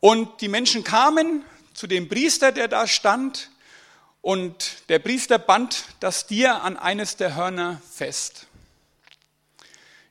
Und 0.00 0.40
die 0.40 0.48
Menschen 0.48 0.82
kamen 0.82 1.44
zu 1.74 1.86
dem 1.86 2.08
Priester, 2.08 2.50
der 2.50 2.68
da 2.68 2.86
stand, 2.86 3.50
und 4.22 4.88
der 4.88 4.98
Priester 4.98 5.38
band 5.38 5.84
das 6.00 6.26
Tier 6.26 6.62
an 6.62 6.78
eines 6.78 7.16
der 7.18 7.36
Hörner 7.36 7.82
fest. 7.90 8.46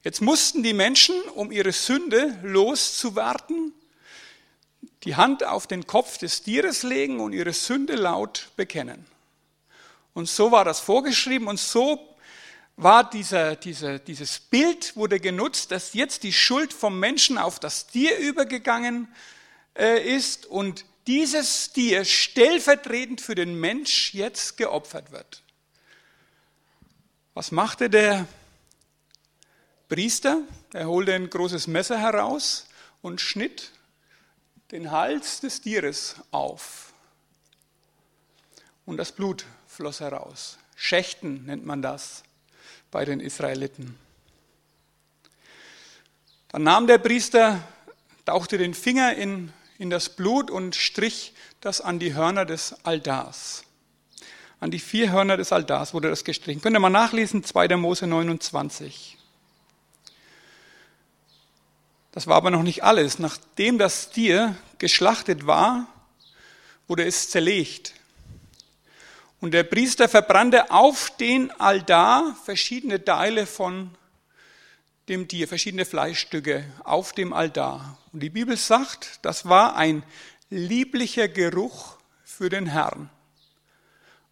Jetzt 0.03 0.21
mussten 0.21 0.61
die 0.61 0.73
Menschen, 0.73 1.19
um 1.33 1.51
ihre 1.51 1.71
Sünde 1.71 2.37
loszuwerden, 2.43 3.73
die 5.07 5.15
Hand 5.15 5.45
auf 5.45 5.67
den 5.67 5.87
Kopf 5.87 6.17
des 6.17 6.43
Tieres 6.43 6.83
legen 6.83 7.21
und 7.21 7.31
ihre 7.31 7.53
Sünde 7.53 7.95
laut 7.95 8.49
bekennen. 8.57 9.05
Und 10.13 10.27
so 10.27 10.51
war 10.51 10.65
das 10.65 10.81
vorgeschrieben 10.81 11.47
und 11.47 11.61
so 11.61 12.13
war 12.75 13.09
dieser, 13.09 13.55
dieser, 13.55 13.99
dieses 13.99 14.41
Bild 14.41 14.97
wurde 14.97 15.21
genutzt, 15.21 15.71
dass 15.71 15.93
jetzt 15.93 16.23
die 16.23 16.33
Schuld 16.33 16.73
vom 16.73 16.99
Menschen 16.99 17.37
auf 17.37 17.57
das 17.57 17.87
Tier 17.87 18.17
übergegangen 18.17 19.07
äh, 19.75 20.13
ist 20.13 20.45
und 20.45 20.83
dieses 21.07 21.71
Tier 21.71 22.03
stellvertretend 22.03 23.21
für 23.21 23.33
den 23.33 23.57
Mensch 23.57 24.13
jetzt 24.13 24.57
geopfert 24.57 25.13
wird. 25.13 25.41
Was 27.33 27.53
machte 27.53 27.89
der 27.89 28.27
Priester? 29.87 30.41
Er 30.73 30.89
holte 30.89 31.13
ein 31.13 31.29
großes 31.29 31.67
Messer 31.67 31.97
heraus 31.97 32.67
und 33.01 33.21
schnitt 33.21 33.71
den 34.71 34.91
Hals 34.91 35.39
des 35.39 35.61
Tieres 35.61 36.15
auf 36.31 36.93
und 38.85 38.97
das 38.97 39.11
Blut 39.11 39.45
floss 39.67 39.99
heraus. 39.99 40.57
Schächten 40.75 41.45
nennt 41.45 41.65
man 41.65 41.81
das 41.81 42.23
bei 42.91 43.05
den 43.05 43.19
Israeliten. 43.19 43.97
Dann 46.49 46.63
nahm 46.63 46.87
der 46.87 46.97
Priester, 46.97 47.61
tauchte 48.25 48.57
den 48.57 48.73
Finger 48.73 49.15
in, 49.15 49.51
in 49.77 49.89
das 49.89 50.09
Blut 50.09 50.49
und 50.49 50.75
strich 50.75 51.33
das 51.61 51.81
an 51.81 51.99
die 51.99 52.13
Hörner 52.13 52.45
des 52.45 52.85
Altars. 52.85 53.63
An 54.59 54.71
die 54.71 54.79
vier 54.79 55.11
Hörner 55.11 55.37
des 55.37 55.51
Altars 55.51 55.93
wurde 55.93 56.09
das 56.09 56.23
gestrichen. 56.23 56.61
Könnt 56.61 56.75
ihr 56.75 56.79
mal 56.79 56.89
nachlesen, 56.89 57.43
2. 57.43 57.75
Mose 57.75 58.07
29. 58.07 59.16
Das 62.17 62.25
war 62.25 62.37
aber 62.37 62.49
noch 62.49 62.63
nicht 62.63 62.83
alles. 62.83 63.19
Nachdem 63.19 63.77
das 63.77 64.09
Tier 64.09 64.55
geschlachtet 64.79 65.45
war, 65.45 65.85
wurde 66.87 67.05
es 67.05 67.29
zerlegt. 67.29 67.93
Und 69.39 69.51
der 69.51 69.61
Priester 69.61 70.09
verbrannte 70.09 70.71
auf 70.71 71.15
den 71.17 71.51
Altar 71.61 72.35
verschiedene 72.43 73.05
Teile 73.05 73.45
von 73.45 73.95
dem 75.07 75.27
Tier, 75.27 75.47
verschiedene 75.47 75.85
Fleischstücke 75.85 76.65
auf 76.83 77.13
dem 77.13 77.33
Altar. 77.33 77.99
Und 78.11 78.21
die 78.21 78.31
Bibel 78.31 78.57
sagt, 78.57 79.19
das 79.21 79.47
war 79.47 79.75
ein 79.75 80.01
lieblicher 80.49 81.27
Geruch 81.27 81.97
für 82.23 82.49
den 82.49 82.65
Herrn. 82.65 83.11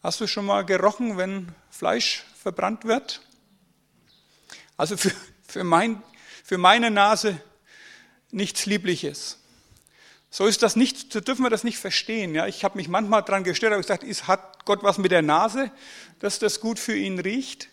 Hast 0.02 0.20
du 0.22 0.26
schon 0.26 0.48
mal 0.48 0.66
gerochen, 0.66 1.18
wenn 1.18 1.50
Fleisch 1.70 2.24
verbrannt 2.42 2.86
wird? 2.86 3.22
Also 4.76 4.98
für, 4.98 5.12
für, 5.48 5.64
mein, 5.64 6.02
für 6.44 6.58
meine 6.58 6.90
Nase 6.90 7.40
nichts 8.36 8.66
Liebliches. 8.66 9.40
So 10.30 10.46
ist 10.46 10.62
das 10.62 10.76
nicht, 10.76 11.14
so 11.14 11.22
dürfen 11.22 11.44
wir 11.44 11.50
das 11.50 11.64
nicht 11.64 11.78
verstehen. 11.80 12.36
Ja, 12.36 12.46
ich 12.46 12.64
habe 12.64 12.78
mich 12.78 12.90
manchmal 12.90 13.24
daran 13.24 13.44
gestört, 13.44 13.72
habe 13.72 13.82
gesagt, 13.82 14.04
ist, 14.04 14.28
hat 14.28 14.66
Gott 14.66 14.84
was 14.84 14.98
mit 14.98 15.12
der 15.12 15.22
Nase, 15.22 15.72
dass 16.20 16.40
das 16.40 16.60
gut 16.60 16.78
für 16.78 16.96
ihn 16.96 17.20
riecht? 17.20 17.70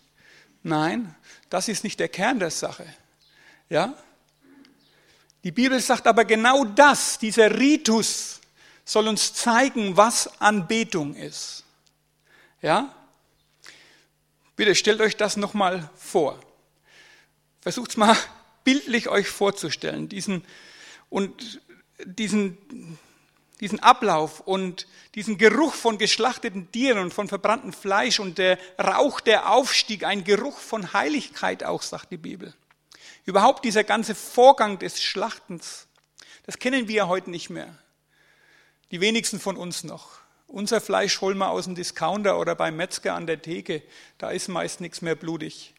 Nein, 0.63 1.13
das 1.49 1.67
ist 1.67 1.83
nicht 1.83 1.99
der 1.99 2.07
Kern 2.07 2.39
der 2.39 2.51
Sache. 2.51 2.85
Ja? 3.69 3.93
Die 5.43 5.51
Bibel 5.51 5.79
sagt 5.81 6.07
aber 6.07 6.23
genau 6.23 6.63
das, 6.63 7.19
dieser 7.19 7.59
Ritus 7.59 8.39
soll 8.85 9.09
uns 9.09 9.33
zeigen, 9.33 9.97
was 9.97 10.39
Anbetung 10.39 11.15
ist. 11.15 11.65
Ja? 12.61 12.95
Bitte 14.55 14.73
stellt 14.75 15.01
euch 15.01 15.17
das 15.17 15.35
nochmal 15.35 15.89
vor. 15.97 16.39
Versucht 17.59 17.91
es 17.91 17.97
mal 17.97 18.15
bildlich 18.63 19.09
euch 19.09 19.27
vorzustellen, 19.27 20.09
diesen, 20.09 20.43
und 21.09 21.61
diesen, 22.05 22.57
diesen 23.59 23.79
Ablauf 23.79 24.39
und 24.41 24.87
diesen 25.15 25.37
Geruch 25.37 25.73
von 25.73 25.97
geschlachteten 25.97 26.71
Tieren 26.71 26.99
und 26.99 27.13
von 27.13 27.27
verbranntem 27.27 27.73
Fleisch 27.73 28.19
und 28.19 28.37
der 28.37 28.57
Rauch, 28.79 29.19
der 29.21 29.51
aufstieg, 29.51 30.03
ein 30.03 30.23
Geruch 30.23 30.57
von 30.57 30.93
Heiligkeit 30.93 31.63
auch, 31.63 31.81
sagt 31.81 32.11
die 32.11 32.17
Bibel. 32.17 32.53
Überhaupt 33.25 33.63
dieser 33.63 33.83
ganze 33.83 34.15
Vorgang 34.15 34.79
des 34.79 35.01
Schlachtens, 35.01 35.87
das 36.45 36.59
kennen 36.59 36.87
wir 36.87 37.07
heute 37.07 37.29
nicht 37.29 37.49
mehr. 37.49 37.77
Die 38.91 38.99
wenigsten 39.01 39.39
von 39.39 39.55
uns 39.55 39.83
noch. 39.83 40.19
Unser 40.47 40.81
Fleisch 40.81 41.19
holen 41.21 41.37
wir 41.37 41.49
aus 41.49 41.65
dem 41.65 41.73
Discounter 41.73 42.37
oder 42.37 42.53
beim 42.53 42.75
Metzger 42.75 43.15
an 43.15 43.25
der 43.25 43.41
Theke. 43.41 43.81
Da 44.17 44.29
ist 44.29 44.49
meist 44.49 44.81
nichts 44.81 45.01
mehr 45.01 45.15
blutig. 45.15 45.72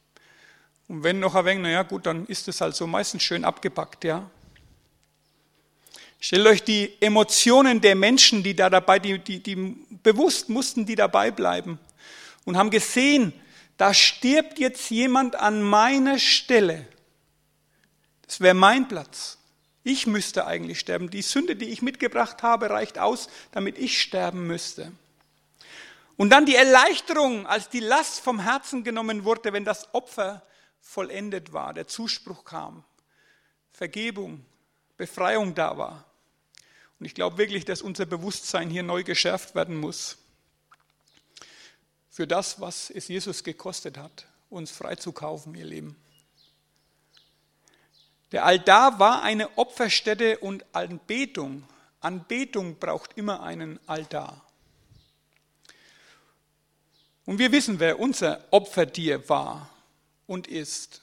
Und 0.89 1.03
wenn 1.03 1.21
noch 1.21 1.35
ein 1.35 1.45
wenig, 1.45 1.63
naja 1.63 1.83
gut, 1.83 2.07
dann 2.07 2.27
ist 2.27 2.49
es 2.49 2.61
halt 2.61 2.75
so 2.75 2.87
meistens 2.87 3.23
schön 3.23 3.45
abgepackt, 3.45 4.05
ja. 4.05 4.31
Stellt 6.21 6.47
euch 6.47 6.63
die 6.63 6.91
Emotionen 7.01 7.81
der 7.81 7.95
Menschen, 7.95 8.43
die 8.43 8.57
da 8.57 8.71
dabei, 8.71 8.99
die, 8.99 9.19
die, 9.19 9.43
die 9.43 9.77
bewusst 10.03 10.49
mussten 10.49 10.87
die 10.87 10.95
dabei 10.95 11.31
bleiben 11.31 11.79
und 12.47 12.57
haben 12.57 12.71
gesehen, 12.71 13.33
da 13.77 13.93
stirbt 13.93 14.59
jetzt 14.59 14.91
jemand 14.91 15.37
an 15.37 15.63
meiner 15.63 16.19
Stelle. 16.19 16.87
Das 18.27 18.41
wäre 18.41 18.55
mein 18.55 18.89
Platz. 18.89 19.39
Ich 19.83 20.07
müsste 20.07 20.47
eigentlich 20.47 20.81
sterben. 20.81 21.11
Die 21.11 21.21
Sünde, 21.21 21.57
die 21.57 21.67
ich 21.67 21.83
mitgebracht 21.83 22.43
habe, 22.43 22.71
reicht 22.71 22.99
aus, 22.99 23.29
damit 23.53 23.79
ich 23.79 24.01
sterben 24.01 24.47
müsste. 24.47 24.93
Und 26.17 26.31
dann 26.31 26.47
die 26.47 26.57
Erleichterung, 26.57 27.47
als 27.47 27.69
die 27.69 27.81
Last 27.81 28.21
vom 28.21 28.41
Herzen 28.41 28.83
genommen 28.83 29.25
wurde, 29.25 29.53
wenn 29.53 29.65
das 29.65 29.93
Opfer 29.93 30.43
vollendet 30.85 31.53
war, 31.53 31.75
der 31.75 31.89
Zuspruch 31.89 32.45
kam, 32.45 32.85
Vergebung, 33.73 34.45
Befreiung 34.97 35.57
da 35.57 35.77
war. 35.77 36.05
Und 37.01 37.07
ich 37.07 37.15
glaube 37.15 37.39
wirklich, 37.39 37.65
dass 37.65 37.83
unser 37.83 38.07
Bewusstsein 38.07 38.71
hier 38.71 38.85
neu 38.85 39.03
geschärft 39.03 39.57
werden 39.57 39.77
muss. 39.77 40.19
Für 42.11 42.29
das, 42.29 42.61
was 42.61 42.91
es 42.91 43.09
Jesus 43.09 43.43
gekostet 43.43 43.99
hat, 43.99 44.27
uns 44.51 44.71
freizukaufen, 44.71 45.57
ihr 45.57 45.65
Leben. 45.65 45.97
Der 48.31 48.45
Altar 48.45 49.01
war 49.01 49.23
eine 49.23 49.59
Opferstätte 49.59 50.39
und 50.39 50.65
Anbetung. 50.75 51.65
Anbetung 52.01 52.79
braucht 52.79 53.17
immer 53.17 53.43
einen 53.43 53.81
Altar. 53.89 54.47
Und 57.25 57.39
wir 57.39 57.51
wissen, 57.51 57.81
wer 57.81 57.99
unser 57.99 58.45
Opfertier 58.53 59.29
war 59.29 59.74
und 60.27 60.47
ist 60.47 61.03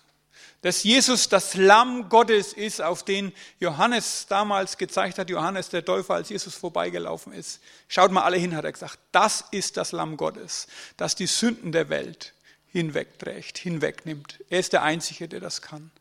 dass 0.61 0.83
Jesus 0.83 1.27
das 1.27 1.55
Lamm 1.55 2.07
Gottes 2.09 2.53
ist, 2.53 2.81
auf 2.81 3.03
den 3.03 3.33
Johannes 3.59 4.27
damals 4.27 4.77
gezeigt 4.77 5.17
hat, 5.17 5.29
Johannes 5.29 5.69
der 5.69 5.83
Täufer, 5.83 6.13
als 6.13 6.29
Jesus 6.29 6.55
vorbeigelaufen 6.55 7.33
ist. 7.33 7.61
Schaut 7.87 8.11
mal 8.11 8.23
alle 8.23 8.37
hin, 8.37 8.55
hat 8.55 8.65
er 8.65 8.71
gesagt, 8.71 8.99
das 9.11 9.45
ist 9.51 9.77
das 9.77 9.91
Lamm 9.91 10.17
Gottes, 10.17 10.67
das 10.97 11.15
die 11.15 11.25
Sünden 11.25 11.71
der 11.71 11.89
Welt 11.89 12.33
hinwegträgt, 12.67 13.57
hinwegnimmt. 13.57 14.39
Er 14.49 14.59
ist 14.59 14.73
der 14.73 14.83
Einzige, 14.83 15.27
der 15.27 15.39
das 15.39 15.61
kann. 15.63 15.91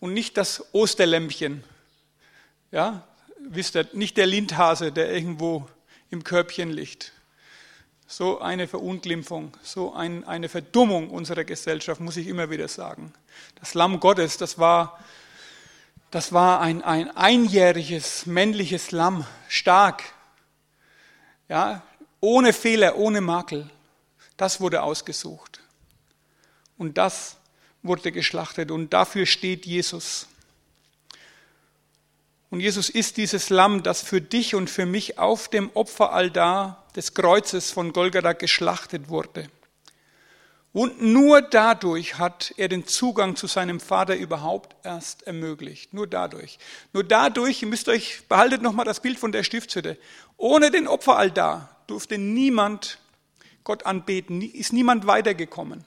Und 0.00 0.14
nicht 0.14 0.36
das 0.36 0.74
Osterlämpchen, 0.74 1.62
ja, 2.72 3.06
wisst 3.38 3.76
ihr, 3.76 3.88
nicht 3.92 4.16
der 4.16 4.26
Lindhase, 4.26 4.90
der 4.90 5.12
irgendwo 5.12 5.68
im 6.10 6.24
Körbchen 6.24 6.70
liegt, 6.70 7.12
so 8.12 8.40
eine 8.40 8.68
Verunglimpfung, 8.68 9.56
so 9.62 9.94
ein, 9.94 10.24
eine 10.24 10.50
Verdummung 10.50 11.08
unserer 11.08 11.44
Gesellschaft, 11.44 11.98
muss 11.98 12.18
ich 12.18 12.26
immer 12.26 12.50
wieder 12.50 12.68
sagen. 12.68 13.14
Das 13.58 13.72
Lamm 13.72 14.00
Gottes, 14.00 14.36
das 14.36 14.58
war, 14.58 15.02
das 16.10 16.30
war 16.30 16.60
ein, 16.60 16.82
ein 16.82 17.16
einjähriges 17.16 18.26
männliches 18.26 18.90
Lamm, 18.90 19.26
stark, 19.48 20.02
ja, 21.48 21.80
ohne 22.20 22.52
Fehler, 22.52 22.96
ohne 22.96 23.22
Makel. 23.22 23.70
Das 24.36 24.60
wurde 24.60 24.82
ausgesucht. 24.82 25.60
Und 26.76 26.98
das 26.98 27.36
wurde 27.82 28.12
geschlachtet. 28.12 28.70
Und 28.70 28.92
dafür 28.92 29.24
steht 29.24 29.64
Jesus. 29.64 30.26
Und 32.52 32.60
Jesus 32.60 32.90
ist 32.90 33.16
dieses 33.16 33.48
Lamm, 33.48 33.82
das 33.82 34.02
für 34.02 34.20
dich 34.20 34.54
und 34.54 34.68
für 34.68 34.84
mich 34.84 35.18
auf 35.18 35.48
dem 35.48 35.70
Opferaltar 35.72 36.84
des 36.94 37.14
Kreuzes 37.14 37.70
von 37.70 37.94
Golgatha 37.94 38.34
geschlachtet 38.34 39.08
wurde. 39.08 39.48
Und 40.74 41.00
nur 41.00 41.40
dadurch 41.40 42.18
hat 42.18 42.52
er 42.58 42.68
den 42.68 42.86
Zugang 42.86 43.36
zu 43.36 43.46
seinem 43.46 43.80
Vater 43.80 44.16
überhaupt 44.16 44.76
erst 44.84 45.22
ermöglicht. 45.22 45.94
Nur 45.94 46.06
dadurch. 46.06 46.58
Nur 46.92 47.04
dadurch, 47.04 47.62
ihr 47.62 47.68
müsst 47.68 47.88
euch, 47.88 48.20
behaltet 48.28 48.60
nochmal 48.60 48.84
das 48.84 49.00
Bild 49.00 49.18
von 49.18 49.32
der 49.32 49.44
Stiftshütte. 49.44 49.96
Ohne 50.36 50.70
den 50.70 50.88
Opferaltar 50.88 51.74
durfte 51.86 52.18
niemand 52.18 52.98
Gott 53.64 53.86
anbeten, 53.86 54.42
ist 54.42 54.74
niemand 54.74 55.06
weitergekommen. 55.06 55.86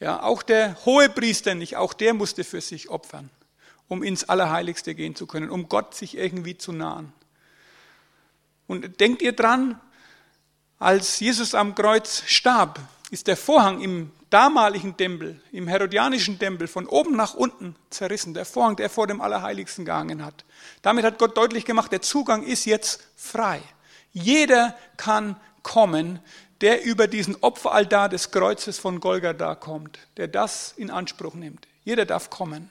Ja, 0.00 0.22
auch 0.22 0.42
der 0.42 0.74
hohe 0.86 1.10
Priester 1.10 1.54
nicht, 1.54 1.76
auch 1.76 1.92
der 1.92 2.14
musste 2.14 2.44
für 2.44 2.62
sich 2.62 2.88
opfern 2.88 3.28
um 3.88 4.02
ins 4.02 4.24
Allerheiligste 4.24 4.94
gehen 4.94 5.14
zu 5.14 5.26
können, 5.26 5.50
um 5.50 5.68
Gott 5.68 5.94
sich 5.94 6.16
irgendwie 6.16 6.56
zu 6.56 6.72
nahen. 6.72 7.12
Und 8.66 9.00
denkt 9.00 9.22
ihr 9.22 9.32
dran, 9.32 9.80
als 10.78 11.20
Jesus 11.20 11.54
am 11.54 11.74
Kreuz 11.74 12.22
starb, 12.26 12.80
ist 13.10 13.26
der 13.26 13.36
Vorhang 13.36 13.80
im 13.80 14.10
damaligen 14.30 14.96
Tempel, 14.96 15.40
im 15.52 15.68
herodianischen 15.68 16.38
Tempel, 16.38 16.66
von 16.66 16.86
oben 16.86 17.14
nach 17.14 17.34
unten 17.34 17.76
zerrissen. 17.90 18.32
Der 18.32 18.46
Vorhang, 18.46 18.76
der 18.76 18.88
vor 18.88 19.06
dem 19.06 19.20
Allerheiligsten 19.20 19.84
gehangen 19.84 20.24
hat. 20.24 20.44
Damit 20.80 21.04
hat 21.04 21.18
Gott 21.18 21.36
deutlich 21.36 21.66
gemacht, 21.66 21.92
der 21.92 22.00
Zugang 22.00 22.42
ist 22.42 22.64
jetzt 22.64 23.06
frei. 23.14 23.60
Jeder 24.12 24.76
kann 24.96 25.36
kommen, 25.62 26.20
der 26.62 26.84
über 26.84 27.06
diesen 27.08 27.36
Opferaltar 27.42 28.08
des 28.08 28.30
Kreuzes 28.30 28.78
von 28.78 29.00
Golgatha 29.00 29.54
kommt, 29.54 29.98
der 30.16 30.28
das 30.28 30.72
in 30.76 30.90
Anspruch 30.90 31.34
nimmt. 31.34 31.68
Jeder 31.84 32.06
darf 32.06 32.30
kommen. 32.30 32.70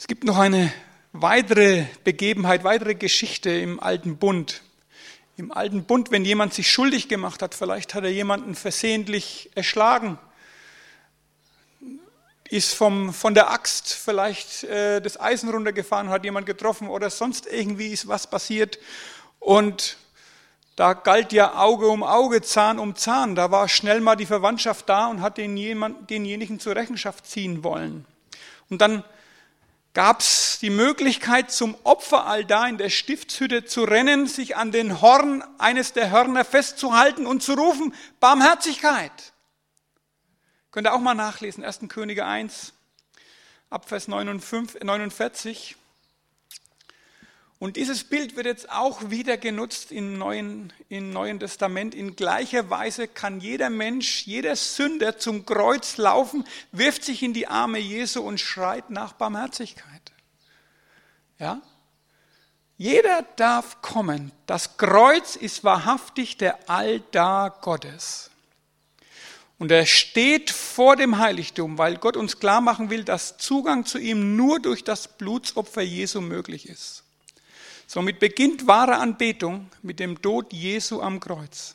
Es 0.00 0.06
gibt 0.06 0.22
noch 0.22 0.38
eine 0.38 0.72
weitere 1.12 1.84
Begebenheit, 2.04 2.62
weitere 2.62 2.94
Geschichte 2.94 3.50
im 3.50 3.80
alten 3.80 4.16
Bund. 4.16 4.62
Im 5.36 5.50
alten 5.50 5.82
Bund, 5.82 6.12
wenn 6.12 6.24
jemand 6.24 6.54
sich 6.54 6.70
schuldig 6.70 7.08
gemacht 7.08 7.42
hat, 7.42 7.52
vielleicht 7.52 7.94
hat 7.94 8.04
er 8.04 8.12
jemanden 8.12 8.54
versehentlich 8.54 9.50
erschlagen, 9.56 10.16
ist 12.48 12.74
vom, 12.74 13.12
von 13.12 13.34
der 13.34 13.50
Axt 13.50 13.92
vielleicht 13.92 14.62
äh, 14.62 15.00
das 15.00 15.18
Eisen 15.18 15.50
runtergefahren, 15.50 16.10
hat 16.10 16.22
jemand 16.22 16.46
getroffen 16.46 16.86
oder 16.86 17.10
sonst 17.10 17.48
irgendwie 17.48 17.88
ist 17.88 18.06
was 18.06 18.30
passiert. 18.30 18.78
Und 19.40 19.96
da 20.76 20.92
galt 20.92 21.32
ja 21.32 21.56
Auge 21.56 21.88
um 21.88 22.04
Auge, 22.04 22.40
Zahn 22.40 22.78
um 22.78 22.94
Zahn. 22.94 23.34
Da 23.34 23.50
war 23.50 23.68
schnell 23.68 24.00
mal 24.00 24.14
die 24.14 24.26
Verwandtschaft 24.26 24.88
da 24.88 25.08
und 25.08 25.22
hat 25.22 25.38
den 25.38 25.56
jemand, 25.56 26.08
denjenigen 26.08 26.60
zur 26.60 26.76
Rechenschaft 26.76 27.26
ziehen 27.26 27.64
wollen. 27.64 28.04
Und 28.70 28.80
dann 28.80 29.02
gab 29.98 30.20
es 30.20 30.60
die 30.60 30.70
Möglichkeit, 30.70 31.50
zum 31.50 31.76
Opferaltar 31.82 32.68
in 32.68 32.78
der 32.78 32.88
Stiftshütte 32.88 33.64
zu 33.64 33.82
rennen, 33.82 34.28
sich 34.28 34.56
an 34.56 34.70
den 34.70 35.00
Horn 35.00 35.42
eines 35.58 35.92
der 35.92 36.12
Hörner 36.12 36.44
festzuhalten 36.44 37.26
und 37.26 37.42
zu 37.42 37.54
rufen, 37.54 37.92
Barmherzigkeit. 38.20 39.10
Könnt 40.70 40.86
ihr 40.86 40.94
auch 40.94 41.00
mal 41.00 41.16
nachlesen, 41.16 41.64
1. 41.64 41.80
Könige 41.88 42.24
1, 42.26 42.74
Abvers 43.70 44.06
49. 44.06 45.76
Und 47.58 47.76
dieses 47.76 48.04
Bild 48.04 48.36
wird 48.36 48.46
jetzt 48.46 48.70
auch 48.70 49.10
wieder 49.10 49.36
genutzt 49.36 49.90
im 49.90 50.16
Neuen, 50.16 50.72
im 50.88 51.12
Neuen 51.12 51.40
Testament. 51.40 51.92
In 51.92 52.14
gleicher 52.14 52.70
Weise 52.70 53.08
kann 53.08 53.40
jeder 53.40 53.68
Mensch, 53.68 54.26
jeder 54.26 54.54
Sünder 54.54 55.18
zum 55.18 55.44
Kreuz 55.44 55.96
laufen, 55.96 56.44
wirft 56.70 57.04
sich 57.04 57.22
in 57.22 57.32
die 57.32 57.48
Arme 57.48 57.80
Jesu 57.80 58.20
und 58.22 58.38
schreit 58.38 58.90
nach 58.90 59.14
Barmherzigkeit. 59.14 60.12
Ja? 61.40 61.60
Jeder 62.76 63.22
darf 63.34 63.82
kommen. 63.82 64.30
Das 64.46 64.76
Kreuz 64.76 65.34
ist 65.34 65.64
wahrhaftig 65.64 66.36
der 66.36 66.70
Altar 66.70 67.58
Gottes. 67.60 68.30
Und 69.58 69.72
er 69.72 69.86
steht 69.86 70.50
vor 70.50 70.94
dem 70.94 71.18
Heiligtum, 71.18 71.76
weil 71.76 71.96
Gott 71.96 72.16
uns 72.16 72.38
klar 72.38 72.60
machen 72.60 72.90
will, 72.90 73.02
dass 73.02 73.36
Zugang 73.36 73.84
zu 73.84 73.98
ihm 73.98 74.36
nur 74.36 74.60
durch 74.60 74.84
das 74.84 75.08
Blutsopfer 75.18 75.82
Jesu 75.82 76.20
möglich 76.20 76.68
ist. 76.68 77.02
Somit 77.90 78.18
beginnt 78.18 78.66
wahre 78.66 78.98
Anbetung 78.98 79.70
mit 79.80 79.98
dem 79.98 80.20
Tod 80.20 80.52
Jesu 80.52 81.00
am 81.00 81.20
Kreuz. 81.20 81.74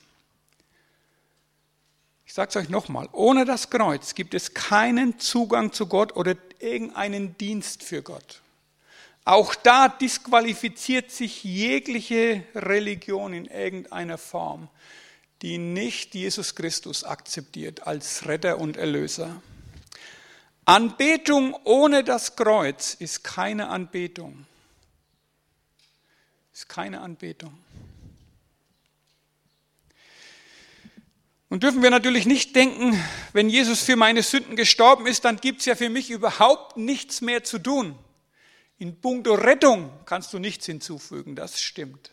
Ich 2.23 2.35
sage 2.35 2.49
es 2.49 2.55
euch 2.55 2.69
nochmal, 2.69 3.09
ohne 3.13 3.45
das 3.45 3.71
Kreuz 3.71 4.13
gibt 4.13 4.35
es 4.35 4.53
keinen 4.53 5.17
Zugang 5.17 5.73
zu 5.73 5.87
Gott 5.87 6.15
oder 6.15 6.35
irgendeinen 6.59 7.35
Dienst 7.39 7.81
für 7.81 8.03
Gott. 8.03 8.43
Auch 9.25 9.55
da 9.55 9.89
disqualifiziert 9.89 11.09
sich 11.09 11.43
jegliche 11.43 12.43
Religion 12.53 13.33
in 13.33 13.45
irgendeiner 13.45 14.19
Form, 14.19 14.69
die 15.41 15.57
nicht 15.57 16.13
Jesus 16.13 16.53
Christus 16.53 17.03
akzeptiert 17.03 17.87
als 17.87 18.27
Retter 18.27 18.59
und 18.59 18.77
Erlöser. 18.77 19.41
Anbetung 20.65 21.55
ohne 21.63 22.03
das 22.03 22.35
Kreuz 22.35 22.93
ist 22.93 23.23
keine 23.23 23.69
Anbetung. 23.69 24.45
Ist 26.53 26.69
keine 26.69 27.01
Anbetung. 27.01 27.57
Und 31.49 31.61
dürfen 31.61 31.83
wir 31.83 31.91
natürlich 31.91 32.25
nicht 32.25 32.55
denken, 32.55 32.99
wenn 33.31 33.49
Jesus 33.49 33.83
für 33.83 33.95
meine 33.95 34.23
Sünden 34.23 34.55
gestorben 34.55 35.05
ist, 35.05 35.25
dann 35.25 35.37
gibt 35.37 35.59
es 35.59 35.65
ja 35.65 35.75
für 35.75 35.89
mich 35.89 36.09
überhaupt 36.09 36.77
nichts 36.77 37.21
mehr 37.21 37.43
zu 37.43 37.59
tun. 37.59 37.97
In 38.79 38.99
puncto 38.99 39.35
Rettung 39.35 39.91
kannst 40.05 40.33
du 40.33 40.39
nichts 40.39 40.65
hinzufügen, 40.65 41.35
das 41.35 41.61
stimmt. 41.61 42.11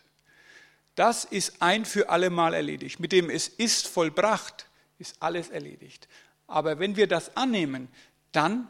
Das 0.95 1.25
ist 1.25 1.61
ein 1.61 1.85
für 1.85 2.09
alle 2.09 2.29
Mal 2.29 2.53
erledigt. 2.53 2.99
Mit 2.99 3.11
dem 3.11 3.29
es 3.29 3.47
ist 3.47 3.87
vollbracht, 3.87 4.67
ist 4.99 5.15
alles 5.19 5.49
erledigt. 5.49 6.07
Aber 6.47 6.79
wenn 6.79 6.95
wir 6.95 7.07
das 7.07 7.35
annehmen, 7.35 7.87
dann 8.31 8.67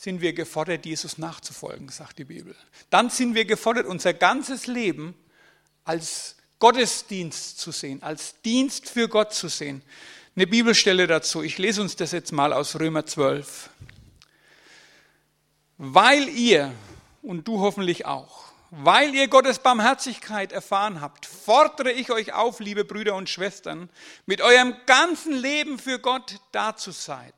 sind 0.00 0.22
wir 0.22 0.32
gefordert, 0.32 0.86
Jesus 0.86 1.18
nachzufolgen, 1.18 1.90
sagt 1.90 2.18
die 2.18 2.24
Bibel. 2.24 2.56
Dann 2.88 3.10
sind 3.10 3.34
wir 3.34 3.44
gefordert, 3.44 3.84
unser 3.84 4.14
ganzes 4.14 4.66
Leben 4.66 5.14
als 5.84 6.36
Gottesdienst 6.58 7.58
zu 7.58 7.70
sehen, 7.70 8.02
als 8.02 8.40
Dienst 8.40 8.88
für 8.88 9.08
Gott 9.08 9.34
zu 9.34 9.48
sehen. 9.48 9.82
Eine 10.34 10.46
Bibelstelle 10.46 11.06
dazu, 11.06 11.42
ich 11.42 11.58
lese 11.58 11.82
uns 11.82 11.96
das 11.96 12.12
jetzt 12.12 12.32
mal 12.32 12.54
aus 12.54 12.80
Römer 12.80 13.04
12. 13.04 13.68
Weil 15.76 16.30
ihr, 16.30 16.72
und 17.20 17.46
du 17.46 17.60
hoffentlich 17.60 18.06
auch, 18.06 18.44
weil 18.70 19.14
ihr 19.14 19.28
Gottes 19.28 19.58
Barmherzigkeit 19.58 20.52
erfahren 20.52 21.02
habt, 21.02 21.26
fordere 21.26 21.92
ich 21.92 22.10
euch 22.10 22.32
auf, 22.32 22.60
liebe 22.60 22.86
Brüder 22.86 23.16
und 23.16 23.28
Schwestern, 23.28 23.90
mit 24.24 24.40
eurem 24.40 24.74
ganzen 24.86 25.34
Leben 25.34 25.78
für 25.78 25.98
Gott 25.98 26.36
da 26.52 26.74
zu 26.74 26.90
sein. 26.90 27.34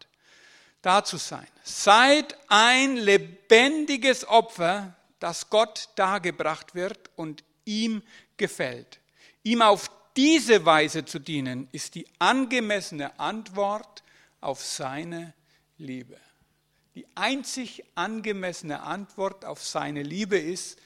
Da 0.82 1.04
zu 1.04 1.16
sein. 1.16 1.46
Seid 1.62 2.36
ein 2.48 2.96
lebendiges 2.96 4.26
Opfer, 4.28 4.94
das 5.20 5.48
Gott 5.48 5.88
dargebracht 5.94 6.74
wird 6.74 7.10
und 7.14 7.44
ihm 7.64 8.02
gefällt. 8.36 8.98
Ihm 9.44 9.62
auf 9.62 9.90
diese 10.16 10.64
Weise 10.66 11.04
zu 11.04 11.18
dienen, 11.18 11.68
ist 11.72 11.94
die 11.94 12.06
angemessene 12.18 13.18
Antwort 13.18 14.02
auf 14.40 14.64
seine 14.64 15.32
Liebe. 15.78 16.18
Die 16.94 17.06
einzig 17.14 17.84
angemessene 17.94 18.82
Antwort 18.82 19.44
auf 19.44 19.64
seine 19.64 20.02
Liebe 20.02 20.36
ist, 20.36 20.78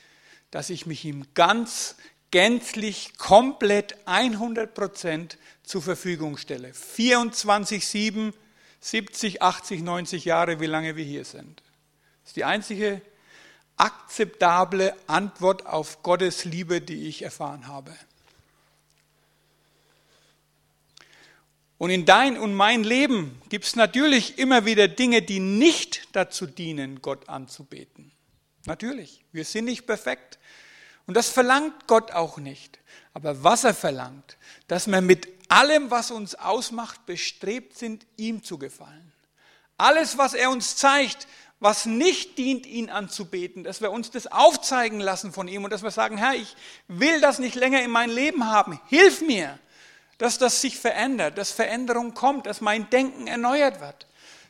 dass 0.51 0.71
ich 0.71 0.87
mich 0.87 1.05
ihm 1.05 1.27
ganz, 1.35 1.97
gänzlich, 2.31 3.17
komplett, 3.19 3.97
100 4.07 4.73
Prozent 4.73 5.39
zur 5.65 5.83
Verfügung 5.83 6.37
stelle. 6.37 6.73
24, 6.73 7.87
7, 7.87 8.33
70, 8.81 9.43
80, 9.43 9.83
90 9.83 10.25
Jahre, 10.25 10.61
wie 10.61 10.67
lange 10.67 10.97
wir 10.97 11.05
hier 11.05 11.25
sind. 11.25 11.63
Das 12.23 12.31
ist 12.31 12.37
die 12.37 12.45
einzige 12.45 13.01
akzeptable 13.77 14.95
Antwort 15.07 15.67
auf 15.67 16.03
Gottes 16.03 16.45
Liebe, 16.45 16.81
die 16.81 17.09
ich 17.09 17.23
erfahren 17.23 17.67
habe. 17.67 17.93
Und 21.79 21.91
in 21.91 22.07
dein 22.07 22.39
und 22.39 22.55
mein 22.55 22.85
Leben 22.85 23.41
gibt 23.51 23.67
es 23.67 23.77
natürlich 23.77 24.39
immer 24.39 24.65
wieder 24.65 24.89
Dinge, 24.89 25.21
die 25.21 25.41
nicht 25.41 26.09
dazu 26.13 26.47
dienen, 26.47 27.03
Gott 27.03 27.29
anzubeten. 27.29 28.13
Natürlich, 28.65 29.25
wir 29.33 29.45
sind 29.45 29.67
nicht 29.67 29.87
perfekt. 29.87 30.39
Und 31.07 31.17
das 31.17 31.29
verlangt 31.29 31.87
Gott 31.87 32.13
auch 32.13 32.39
nicht. 32.39 32.79
Aber 33.13 33.45
was 33.45 33.65
er 33.65 33.75
verlangt, 33.75 34.39
dass 34.69 34.87
wir 34.87 35.01
mit 35.01 35.36
allem, 35.57 35.91
was 35.91 36.11
uns 36.11 36.35
ausmacht, 36.35 37.07
bestrebt 37.07 37.79
sind, 37.79 38.07
ihm 38.17 38.45
zu 38.45 38.59
gefallen. 38.59 39.13
Alles, 39.79 40.19
was 40.19 40.35
er 40.35 40.51
uns 40.51 40.77
zeigt, 40.77 41.27
was 41.61 41.87
nicht 41.87 42.37
dient, 42.37 42.67
ihn 42.67 42.91
anzubeten, 42.91 43.65
dass 43.65 43.81
wir 43.81 43.91
uns 43.91 44.11
das 44.11 44.27
aufzeigen 44.27 45.01
lassen 45.01 45.33
von 45.33 45.49
ihm 45.49 45.65
und 45.65 45.73
dass 45.73 45.83
wir 45.83 45.91
sagen, 45.91 46.19
Herr, 46.19 46.35
ich 46.35 46.55
will 46.89 47.23
das 47.23 47.39
nicht 47.39 47.55
länger 47.55 47.83
in 47.83 47.91
mein 47.91 48.11
Leben 48.11 48.45
haben. 48.47 48.79
Hilf 48.89 49.23
mir, 49.23 49.59
dass 50.19 50.37
das 50.37 50.61
sich 50.61 50.79
verändert, 50.79 51.39
dass 51.39 51.53
Veränderung 51.53 52.13
kommt, 52.13 52.47
dass 52.47 52.61
mein 52.61 52.91
Denken 52.91 53.27
erneuert 53.27 53.81
wird. 53.81 54.07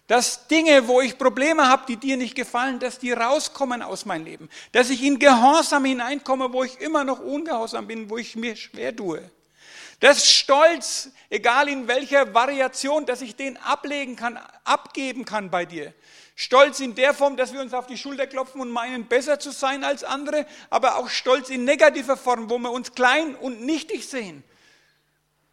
Dass 0.08 0.48
Dinge, 0.48 0.88
wo 0.88 1.00
ich 1.00 1.18
Probleme 1.18 1.68
habe, 1.68 1.84
die 1.86 1.96
dir 1.96 2.16
nicht 2.16 2.34
gefallen, 2.34 2.80
dass 2.80 2.98
die 2.98 3.12
rauskommen 3.12 3.82
aus 3.82 4.04
meinem 4.04 4.24
Leben. 4.24 4.50
Dass 4.72 4.90
ich 4.90 5.02
in 5.02 5.20
Gehorsam 5.20 5.84
hineinkomme, 5.84 6.52
wo 6.52 6.64
ich 6.64 6.80
immer 6.80 7.04
noch 7.04 7.20
ungehorsam 7.20 7.86
bin, 7.86 8.10
wo 8.10 8.16
ich 8.16 8.34
mir 8.34 8.56
schwer 8.56 8.94
tue. 8.94 9.30
Dass 10.00 10.30
Stolz, 10.30 11.10
egal 11.30 11.68
in 11.68 11.88
welcher 11.88 12.34
Variation, 12.34 13.06
dass 13.06 13.22
ich 13.22 13.36
den 13.36 13.56
ablegen 13.56 14.16
kann, 14.16 14.38
abgeben 14.64 15.24
kann 15.24 15.50
bei 15.50 15.64
dir. 15.64 15.94
Stolz 16.34 16.80
in 16.80 16.94
der 16.94 17.14
Form, 17.14 17.38
dass 17.38 17.54
wir 17.54 17.62
uns 17.62 17.72
auf 17.72 17.86
die 17.86 17.96
Schulter 17.96 18.26
klopfen 18.26 18.60
und 18.60 18.70
meinen, 18.70 19.06
besser 19.06 19.40
zu 19.40 19.52
sein 19.52 19.84
als 19.84 20.04
andere, 20.04 20.46
aber 20.68 20.96
auch 20.96 21.08
Stolz 21.08 21.48
in 21.48 21.64
negativer 21.64 22.18
Form, 22.18 22.50
wo 22.50 22.58
wir 22.58 22.70
uns 22.70 22.92
klein 22.92 23.34
und 23.34 23.62
nichtig 23.62 24.06
sehen. 24.06 24.44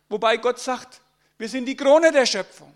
Wobei 0.09 0.35
Gott 0.35 0.59
sagt, 0.59 0.99
wir 1.37 1.47
sind 1.47 1.65
die 1.65 1.77
Krone 1.77 2.11
der 2.11 2.25
Schöpfung. 2.25 2.73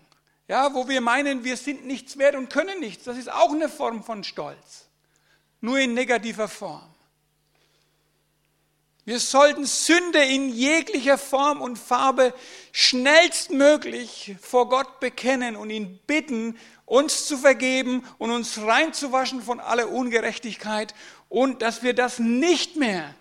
Ja, 0.48 0.72
wo 0.72 0.88
wir 0.88 1.02
meinen, 1.02 1.44
wir 1.44 1.58
sind 1.58 1.86
nichts 1.86 2.16
wert 2.16 2.34
und 2.34 2.48
können 2.48 2.80
nichts. 2.80 3.04
Das 3.04 3.18
ist 3.18 3.30
auch 3.30 3.52
eine 3.52 3.68
Form 3.68 4.02
von 4.02 4.24
Stolz. 4.24 4.86
Nur 5.60 5.78
in 5.78 5.92
negativer 5.92 6.48
Form. 6.48 6.88
Wir 9.08 9.20
sollten 9.20 9.64
Sünde 9.64 10.22
in 10.22 10.50
jeglicher 10.50 11.16
Form 11.16 11.62
und 11.62 11.78
Farbe 11.78 12.34
schnellstmöglich 12.72 14.36
vor 14.38 14.68
Gott 14.68 15.00
bekennen 15.00 15.56
und 15.56 15.70
ihn 15.70 15.98
bitten, 16.06 16.58
uns 16.84 17.24
zu 17.24 17.38
vergeben 17.38 18.04
und 18.18 18.30
uns 18.30 18.58
reinzuwaschen 18.58 19.40
von 19.40 19.60
aller 19.60 19.88
Ungerechtigkeit 19.88 20.94
und 21.30 21.62
dass 21.62 21.82
wir 21.82 21.94
das 21.94 22.18
nicht 22.18 22.76
mehr 22.76 23.14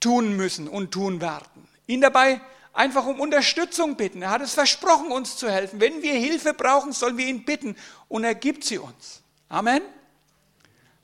tun 0.00 0.38
müssen 0.38 0.66
und 0.66 0.90
tun 0.90 1.20
werden. 1.20 1.68
Ihn 1.86 2.00
dabei 2.00 2.40
einfach 2.72 3.04
um 3.04 3.20
Unterstützung 3.20 3.94
bitten. 3.94 4.22
Er 4.22 4.30
hat 4.30 4.40
es 4.40 4.54
versprochen, 4.54 5.12
uns 5.12 5.36
zu 5.36 5.50
helfen. 5.50 5.82
Wenn 5.82 6.00
wir 6.00 6.14
Hilfe 6.14 6.54
brauchen, 6.54 6.92
sollen 6.92 7.18
wir 7.18 7.26
ihn 7.26 7.44
bitten 7.44 7.76
und 8.08 8.24
er 8.24 8.34
gibt 8.34 8.64
sie 8.64 8.78
uns. 8.78 9.20
Amen. 9.50 9.82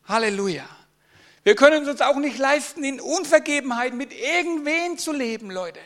Halleluja. 0.08 0.73
Wir 1.44 1.54
können 1.54 1.82
es 1.82 1.88
uns 1.88 2.00
auch 2.00 2.16
nicht 2.16 2.38
leisten, 2.38 2.82
in 2.82 3.00
Unvergebenheit 3.00 3.94
mit 3.94 4.12
irgendwen 4.12 4.98
zu 4.98 5.12
leben, 5.12 5.50
Leute. 5.50 5.80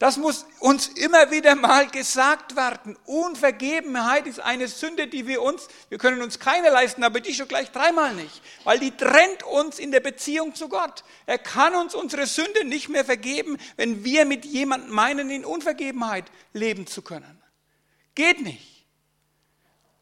Das 0.00 0.16
muss 0.16 0.44
uns 0.58 0.88
immer 0.88 1.30
wieder 1.30 1.54
mal 1.54 1.86
gesagt 1.86 2.56
werden. 2.56 2.96
Unvergebenheit 3.06 4.26
ist 4.26 4.40
eine 4.40 4.66
Sünde, 4.66 5.06
die 5.06 5.28
wir 5.28 5.40
uns, 5.40 5.68
wir 5.88 5.98
können 5.98 6.20
uns 6.20 6.40
keine 6.40 6.70
leisten, 6.70 7.04
aber 7.04 7.20
die 7.20 7.32
schon 7.32 7.46
gleich 7.46 7.70
dreimal 7.70 8.12
nicht, 8.14 8.42
weil 8.64 8.80
die 8.80 8.90
trennt 8.90 9.44
uns 9.44 9.78
in 9.78 9.92
der 9.92 10.00
Beziehung 10.00 10.56
zu 10.56 10.68
Gott. 10.68 11.04
Er 11.26 11.38
kann 11.38 11.76
uns 11.76 11.94
unsere 11.94 12.26
Sünde 12.26 12.64
nicht 12.64 12.88
mehr 12.88 13.04
vergeben, 13.04 13.56
wenn 13.76 14.04
wir 14.04 14.24
mit 14.24 14.44
jemandem 14.44 14.90
meinen, 14.90 15.30
in 15.30 15.44
Unvergebenheit 15.44 16.24
leben 16.52 16.88
zu 16.88 17.00
können. 17.02 17.40
Geht 18.16 18.42
nicht. 18.42 18.73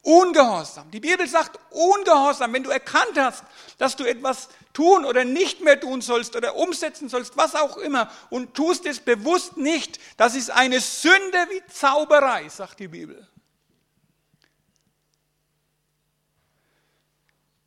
Ungehorsam. 0.03 0.91
Die 0.91 0.99
Bibel 0.99 1.27
sagt 1.27 1.57
ungehorsam, 1.69 2.51
wenn 2.51 2.63
du 2.63 2.69
erkannt 2.69 3.17
hast, 3.17 3.43
dass 3.77 3.95
du 3.95 4.03
etwas 4.03 4.49
tun 4.73 5.05
oder 5.05 5.23
nicht 5.23 5.61
mehr 5.61 5.79
tun 5.79 6.01
sollst 6.01 6.35
oder 6.35 6.55
umsetzen 6.55 7.07
sollst, 7.07 7.37
was 7.37 7.55
auch 7.55 7.77
immer, 7.77 8.11
und 8.29 8.53
tust 8.53 8.85
es 8.85 8.99
bewusst 8.99 9.55
nicht, 9.55 9.99
das 10.17 10.35
ist 10.35 10.51
eine 10.51 10.81
Sünde 10.81 11.47
wie 11.49 11.61
Zauberei, 11.71 12.49
sagt 12.49 12.81
die 12.81 12.89
Bibel. 12.89 13.27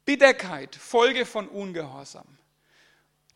Bitterkeit, 0.04 0.76
Folge 0.76 1.24
von 1.24 1.48
Ungehorsam 1.48 2.26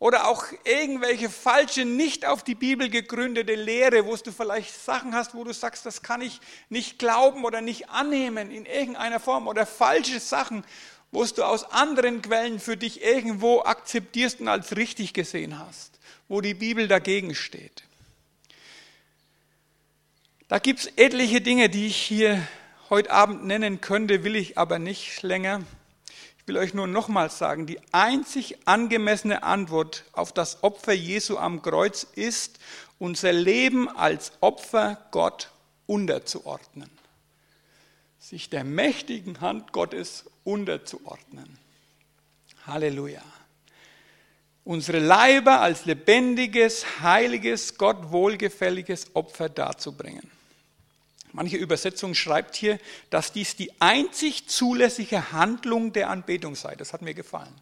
oder 0.01 0.27
auch 0.27 0.45
irgendwelche 0.63 1.29
falsche, 1.29 1.85
nicht 1.85 2.25
auf 2.25 2.43
die 2.43 2.55
Bibel 2.55 2.89
gegründete 2.89 3.53
Lehre, 3.53 4.07
wo 4.07 4.15
du 4.15 4.31
vielleicht 4.31 4.73
Sachen 4.73 5.13
hast, 5.13 5.35
wo 5.35 5.43
du 5.43 5.53
sagst, 5.53 5.85
das 5.85 6.01
kann 6.01 6.21
ich 6.21 6.41
nicht 6.69 6.97
glauben 6.97 7.45
oder 7.45 7.61
nicht 7.61 7.91
annehmen 7.91 8.49
in 8.49 8.65
irgendeiner 8.65 9.19
Form 9.19 9.47
oder 9.47 9.67
falsche 9.67 10.19
Sachen, 10.19 10.63
wo 11.11 11.23
du 11.23 11.43
aus 11.43 11.71
anderen 11.71 12.23
Quellen 12.23 12.59
für 12.59 12.77
dich 12.77 13.03
irgendwo 13.03 13.61
akzeptierst 13.61 14.41
und 14.41 14.47
als 14.47 14.75
richtig 14.75 15.13
gesehen 15.13 15.59
hast, 15.59 15.99
wo 16.27 16.41
die 16.41 16.55
Bibel 16.55 16.87
dagegen 16.87 17.35
steht. 17.35 17.83
Da 20.47 20.57
gibt 20.57 20.79
es 20.79 20.87
etliche 20.95 21.41
Dinge, 21.41 21.69
die 21.69 21.85
ich 21.85 21.97
hier 21.97 22.41
heute 22.89 23.11
Abend 23.11 23.45
nennen 23.45 23.81
könnte, 23.81 24.23
will 24.23 24.35
ich 24.35 24.57
aber 24.57 24.79
nicht 24.79 25.21
länger. 25.21 25.61
Ich 26.51 26.55
will 26.55 26.63
euch 26.63 26.73
nur 26.73 26.87
nochmals 26.87 27.37
sagen, 27.37 27.65
die 27.65 27.79
einzig 27.93 28.67
angemessene 28.67 29.43
Antwort 29.43 30.03
auf 30.11 30.33
das 30.33 30.63
Opfer 30.65 30.91
Jesu 30.91 31.37
am 31.37 31.61
Kreuz 31.61 32.03
ist, 32.03 32.59
unser 32.99 33.31
Leben 33.31 33.87
als 33.87 34.33
Opfer 34.41 34.97
Gott 35.11 35.49
unterzuordnen. 35.87 36.89
Sich 38.19 38.49
der 38.49 38.65
mächtigen 38.65 39.39
Hand 39.39 39.71
Gottes 39.71 40.25
unterzuordnen. 40.43 41.57
Halleluja. 42.67 43.23
Unsere 44.65 44.99
Leiber 44.99 45.61
als 45.61 45.85
lebendiges, 45.85 46.99
heiliges, 46.99 47.77
Gott 47.77 48.11
wohlgefälliges 48.11 49.15
Opfer 49.15 49.47
darzubringen. 49.47 50.29
Manche 51.33 51.57
Übersetzung 51.57 52.13
schreibt 52.13 52.55
hier, 52.55 52.79
dass 53.09 53.31
dies 53.31 53.55
die 53.55 53.71
einzig 53.79 54.47
zulässige 54.47 55.31
Handlung 55.31 55.93
der 55.93 56.09
Anbetung 56.09 56.55
sei. 56.55 56.75
Das 56.75 56.93
hat 56.93 57.01
mir 57.01 57.13
gefallen. 57.13 57.53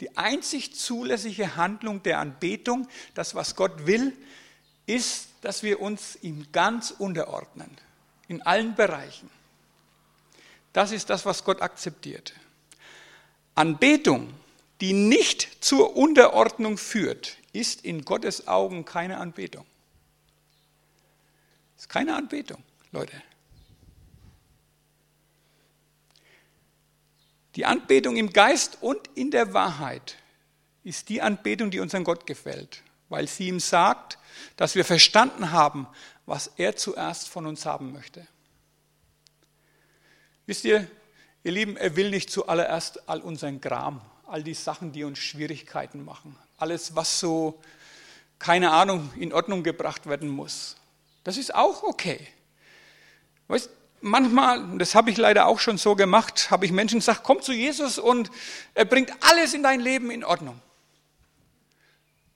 Die 0.00 0.16
einzig 0.16 0.74
zulässige 0.74 1.56
Handlung 1.56 2.02
der 2.02 2.20
Anbetung, 2.20 2.88
das, 3.14 3.34
was 3.34 3.56
Gott 3.56 3.86
will, 3.86 4.16
ist, 4.86 5.28
dass 5.42 5.62
wir 5.62 5.80
uns 5.80 6.18
ihm 6.22 6.46
ganz 6.52 6.90
unterordnen. 6.90 7.70
In 8.28 8.42
allen 8.42 8.74
Bereichen. 8.74 9.28
Das 10.72 10.92
ist 10.92 11.10
das, 11.10 11.26
was 11.26 11.44
Gott 11.44 11.62
akzeptiert. 11.62 12.32
Anbetung, 13.56 14.32
die 14.80 14.92
nicht 14.92 15.64
zur 15.64 15.96
Unterordnung 15.96 16.78
führt, 16.78 17.36
ist 17.52 17.84
in 17.84 18.04
Gottes 18.04 18.46
Augen 18.46 18.84
keine 18.84 19.18
Anbetung. 19.18 19.66
Ist 21.76 21.88
keine 21.88 22.14
Anbetung, 22.14 22.62
Leute. 22.92 23.22
Die 27.56 27.66
Anbetung 27.66 28.16
im 28.16 28.32
Geist 28.32 28.78
und 28.80 29.08
in 29.14 29.30
der 29.30 29.52
Wahrheit 29.52 30.16
ist 30.84 31.08
die 31.08 31.20
Anbetung, 31.20 31.70
die 31.70 31.80
unseren 31.80 32.04
Gott 32.04 32.26
gefällt, 32.26 32.82
weil 33.08 33.28
sie 33.28 33.48
ihm 33.48 33.60
sagt, 33.60 34.18
dass 34.56 34.74
wir 34.74 34.84
verstanden 34.84 35.50
haben, 35.50 35.86
was 36.26 36.52
er 36.56 36.76
zuerst 36.76 37.28
von 37.28 37.46
uns 37.46 37.66
haben 37.66 37.92
möchte. 37.92 38.26
Wisst 40.46 40.64
ihr, 40.64 40.88
ihr 41.42 41.52
Lieben, 41.52 41.76
er 41.76 41.96
will 41.96 42.10
nicht 42.10 42.30
zuallererst 42.30 43.08
all 43.08 43.20
unseren 43.20 43.60
Gram, 43.60 44.00
all 44.26 44.42
die 44.42 44.54
Sachen, 44.54 44.92
die 44.92 45.04
uns 45.04 45.18
Schwierigkeiten 45.18 46.04
machen, 46.04 46.36
alles, 46.56 46.94
was 46.94 47.20
so, 47.20 47.60
keine 48.38 48.70
Ahnung, 48.70 49.10
in 49.16 49.32
Ordnung 49.32 49.62
gebracht 49.62 50.06
werden 50.06 50.28
muss. 50.28 50.76
Das 51.24 51.36
ist 51.36 51.54
auch 51.54 51.82
okay. 51.82 52.26
Weißt, 53.50 53.68
manchmal, 54.00 54.78
das 54.78 54.94
habe 54.94 55.10
ich 55.10 55.16
leider 55.16 55.46
auch 55.46 55.58
schon 55.58 55.76
so 55.76 55.96
gemacht, 55.96 56.52
habe 56.52 56.66
ich 56.66 56.72
Menschen 56.72 57.00
gesagt, 57.00 57.24
komm 57.24 57.42
zu 57.42 57.52
Jesus 57.52 57.98
und 57.98 58.30
er 58.74 58.84
bringt 58.84 59.12
alles 59.28 59.54
in 59.54 59.64
dein 59.64 59.80
Leben 59.80 60.12
in 60.12 60.22
Ordnung. 60.22 60.62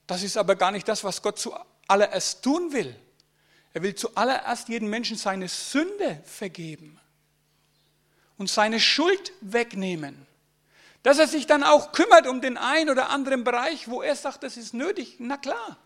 Das 0.08 0.24
ist 0.24 0.36
aber 0.36 0.56
gar 0.56 0.72
nicht 0.72 0.88
das, 0.88 1.04
was 1.04 1.22
Gott 1.22 1.38
zuallererst 1.38 2.42
tun 2.42 2.72
will. 2.72 2.96
Er 3.74 3.82
will 3.82 3.94
zuallererst 3.94 4.68
jedem 4.68 4.90
Menschen 4.90 5.16
seine 5.16 5.48
Sünde 5.48 6.20
vergeben 6.24 6.98
und 8.36 8.50
seine 8.50 8.80
Schuld 8.80 9.32
wegnehmen. 9.40 10.26
Dass 11.04 11.20
er 11.20 11.28
sich 11.28 11.46
dann 11.46 11.62
auch 11.62 11.92
kümmert 11.92 12.26
um 12.26 12.40
den 12.40 12.56
einen 12.56 12.90
oder 12.90 13.10
anderen 13.10 13.44
Bereich, 13.44 13.88
wo 13.88 14.02
er 14.02 14.16
sagt, 14.16 14.42
das 14.42 14.56
ist 14.56 14.74
nötig. 14.74 15.16
Na 15.20 15.36
klar, 15.36 15.78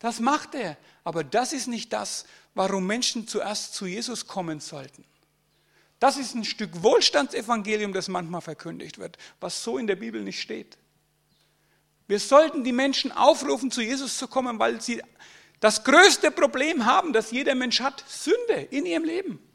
das 0.00 0.18
macht 0.18 0.56
er. 0.56 0.76
Aber 1.04 1.22
das 1.22 1.52
ist 1.52 1.68
nicht 1.68 1.92
das, 1.92 2.26
warum 2.54 2.86
Menschen 2.86 3.28
zuerst 3.28 3.74
zu 3.74 3.86
Jesus 3.86 4.26
kommen 4.26 4.60
sollten. 4.60 5.04
Das 5.98 6.16
ist 6.16 6.34
ein 6.34 6.44
Stück 6.44 6.82
Wohlstandsevangelium, 6.82 7.92
das 7.92 8.08
manchmal 8.08 8.40
verkündigt 8.40 8.98
wird, 8.98 9.18
was 9.38 9.62
so 9.62 9.76
in 9.76 9.86
der 9.86 9.96
Bibel 9.96 10.22
nicht 10.22 10.40
steht. 10.40 10.78
Wir 12.08 12.18
sollten 12.18 12.64
die 12.64 12.72
Menschen 12.72 13.12
aufrufen, 13.12 13.70
zu 13.70 13.82
Jesus 13.82 14.18
zu 14.18 14.26
kommen, 14.26 14.58
weil 14.58 14.80
sie 14.80 15.02
das 15.60 15.84
größte 15.84 16.30
Problem 16.30 16.86
haben, 16.86 17.12
das 17.12 17.30
jeder 17.30 17.54
Mensch 17.54 17.80
hat, 17.80 18.02
Sünde 18.08 18.62
in 18.70 18.86
ihrem 18.86 19.04
Leben. 19.04 19.46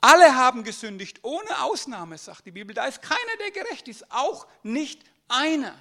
Alle 0.00 0.34
haben 0.34 0.64
gesündigt, 0.64 1.20
ohne 1.22 1.62
Ausnahme, 1.62 2.16
sagt 2.18 2.46
die 2.46 2.50
Bibel. 2.50 2.74
Da 2.74 2.86
ist 2.86 3.02
keiner, 3.02 3.36
der 3.40 3.50
gerecht 3.50 3.88
ist, 3.88 4.10
auch 4.10 4.46
nicht 4.62 5.02
einer. 5.28 5.74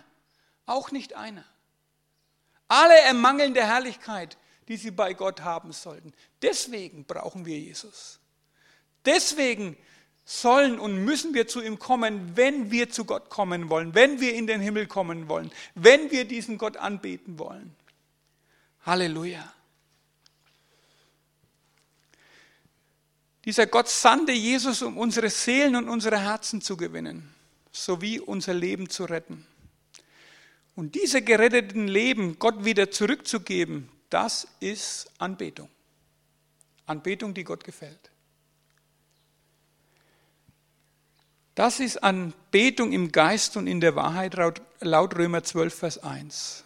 Auch 0.66 0.92
nicht 0.92 1.14
einer. 1.14 1.46
Alle 2.68 3.00
ermangeln 3.00 3.54
der 3.54 3.68
Herrlichkeit, 3.68 4.38
die 4.68 4.78
sie 4.78 4.92
bei 4.92 5.14
Gott 5.14 5.42
haben 5.42 5.72
sollten. 5.72 6.14
Deswegen 6.42 7.06
brauchen 7.06 7.46
wir 7.46 7.58
Jesus. 7.58 8.20
Deswegen 9.06 9.78
sollen 10.26 10.78
und 10.78 11.06
müssen 11.06 11.34
wir 11.34 11.48
zu 11.48 11.62
ihm 11.62 11.80
kommen, 11.80 12.36
wenn 12.36 12.70
wir 12.70 12.90
zu 12.90 13.06
Gott 13.06 13.30
kommen 13.30 13.70
wollen, 13.70 13.96
wenn 13.96 14.20
wir 14.20 14.36
in 14.36 14.46
den 14.46 14.60
Himmel 14.60 14.86
kommen 14.86 15.30
wollen, 15.30 15.52
wenn 15.76 16.12
wir 16.12 16.26
diesen 16.26 16.58
Gott 16.58 16.76
anbeten 16.76 17.40
wollen. 17.40 17.74
Halleluja. 18.86 19.54
Dieser 23.46 23.68
Gott 23.68 23.88
sandte 23.88 24.34
Jesus, 24.34 24.82
um 24.82 24.98
unsere 24.98 25.30
Seelen 25.30 25.78
und 25.78 25.88
unsere 25.88 26.20
Herzen 26.20 26.62
zu 26.62 26.76
gewinnen, 26.76 27.34
sowie 27.72 28.20
unser 28.20 28.54
Leben 28.54 28.90
zu 28.90 29.06
retten. 29.06 29.48
Und 30.76 30.96
diese 30.96 31.22
geretteten 31.22 31.88
Leben 31.88 32.38
Gott 32.38 32.66
wieder 32.66 32.92
zurückzugeben, 32.92 33.90
das 34.10 34.48
ist 34.60 35.12
Anbetung. 35.18 35.70
Anbetung, 36.86 37.34
die 37.34 37.44
Gott 37.44 37.64
gefällt. 37.64 38.12
Das 41.56 41.80
ist 41.80 41.98
Anbetung 42.04 42.94
im 42.94 43.12
Geist 43.12 43.58
und 43.58 43.68
in 43.68 43.82
der 43.82 43.96
Wahrheit 43.96 44.36
laut 44.80 45.16
Römer 45.18 45.44
12, 45.44 45.74
Vers 45.74 46.04
1 46.04 46.64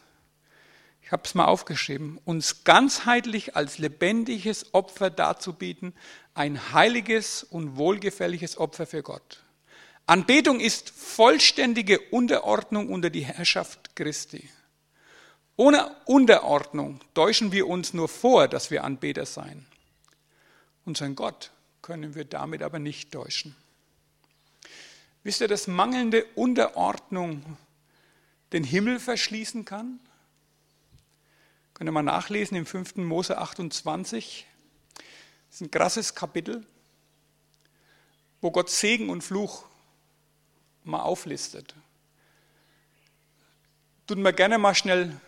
ich 1.12 1.13
habe 1.13 1.23
es 1.25 1.36
mal 1.36 1.43
aufgeschrieben, 1.43 2.21
uns 2.23 2.63
ganzheitlich 2.63 3.58
als 3.58 3.80
lebendiges 3.80 4.73
Opfer 4.73 5.10
darzubieten, 5.10 5.93
ein 6.36 6.71
heiliges 6.71 7.43
und 7.43 7.75
wohlgefälliges 7.75 8.58
Opfer 8.58 8.86
für 8.86 9.04
Gott. 9.04 9.43
Anbetung 10.06 10.62
ist 10.62 10.89
vollständige 10.89 11.99
Unterordnung 11.99 12.88
unter 12.88 13.10
die 13.10 13.25
Herrschaft 13.25 13.93
Christi. 13.93 14.49
Ohne 15.62 15.95
Unterordnung 16.06 17.00
täuschen 17.13 17.52
wir 17.52 17.67
uns 17.67 17.93
nur 17.93 18.10
vor, 18.10 18.47
dass 18.47 18.71
wir 18.71 18.84
Anbeter 18.84 19.28
seien. 19.28 19.67
Unseren 20.86 21.13
Gott 21.13 21.52
können 21.84 22.15
wir 22.15 22.26
damit 22.26 22.63
aber 22.63 22.80
nicht 22.80 23.12
täuschen. 23.12 23.56
Wisst 25.21 25.39
ihr, 25.39 25.47
dass 25.47 25.67
mangelnde 25.67 26.26
Unterordnung 26.34 27.60
den 28.54 28.63
Himmel 28.63 29.00
verschließen 29.00 29.63
kann? 29.63 30.00
Könnt 31.76 31.88
ihr 31.88 31.93
mal 31.93 32.02
nachlesen 32.02 32.58
im 32.58 32.65
5. 32.65 32.95
Mose 32.95 33.38
28. 33.38 34.47
Das 34.95 35.06
ist 35.58 35.62
ein 35.62 35.69
krasses 35.69 36.15
Kapitel, 36.15 36.65
wo 38.41 38.50
Gott 38.50 38.71
Segen 38.71 39.12
und 39.12 39.21
Fluch 39.21 39.65
mal 40.84 41.04
auflistet. 41.04 41.76
Tut 44.08 44.17
mir 44.17 44.34
gerne 44.34 44.58
mal 44.58 44.74
schnell 44.74 45.21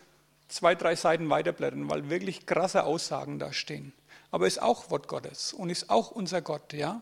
zwei, 0.54 0.76
drei 0.76 0.96
Seiten 0.96 1.30
weiterblättern, 1.30 1.89
weil 1.89 2.10
wirklich 2.10 2.46
krasse 2.46 2.84
Aussagen 2.84 3.39
da 3.39 3.54
stehen. 3.54 3.94
Aber 4.32 4.48
ist 4.48 4.62
auch 4.62 4.89
Wort 4.89 5.08
Gottes 5.08 5.54
und 5.54 5.70
ist 5.70 5.89
auch 5.89 6.12
unser 6.12 6.42
Gott, 6.42 6.74
ja? 6.74 7.02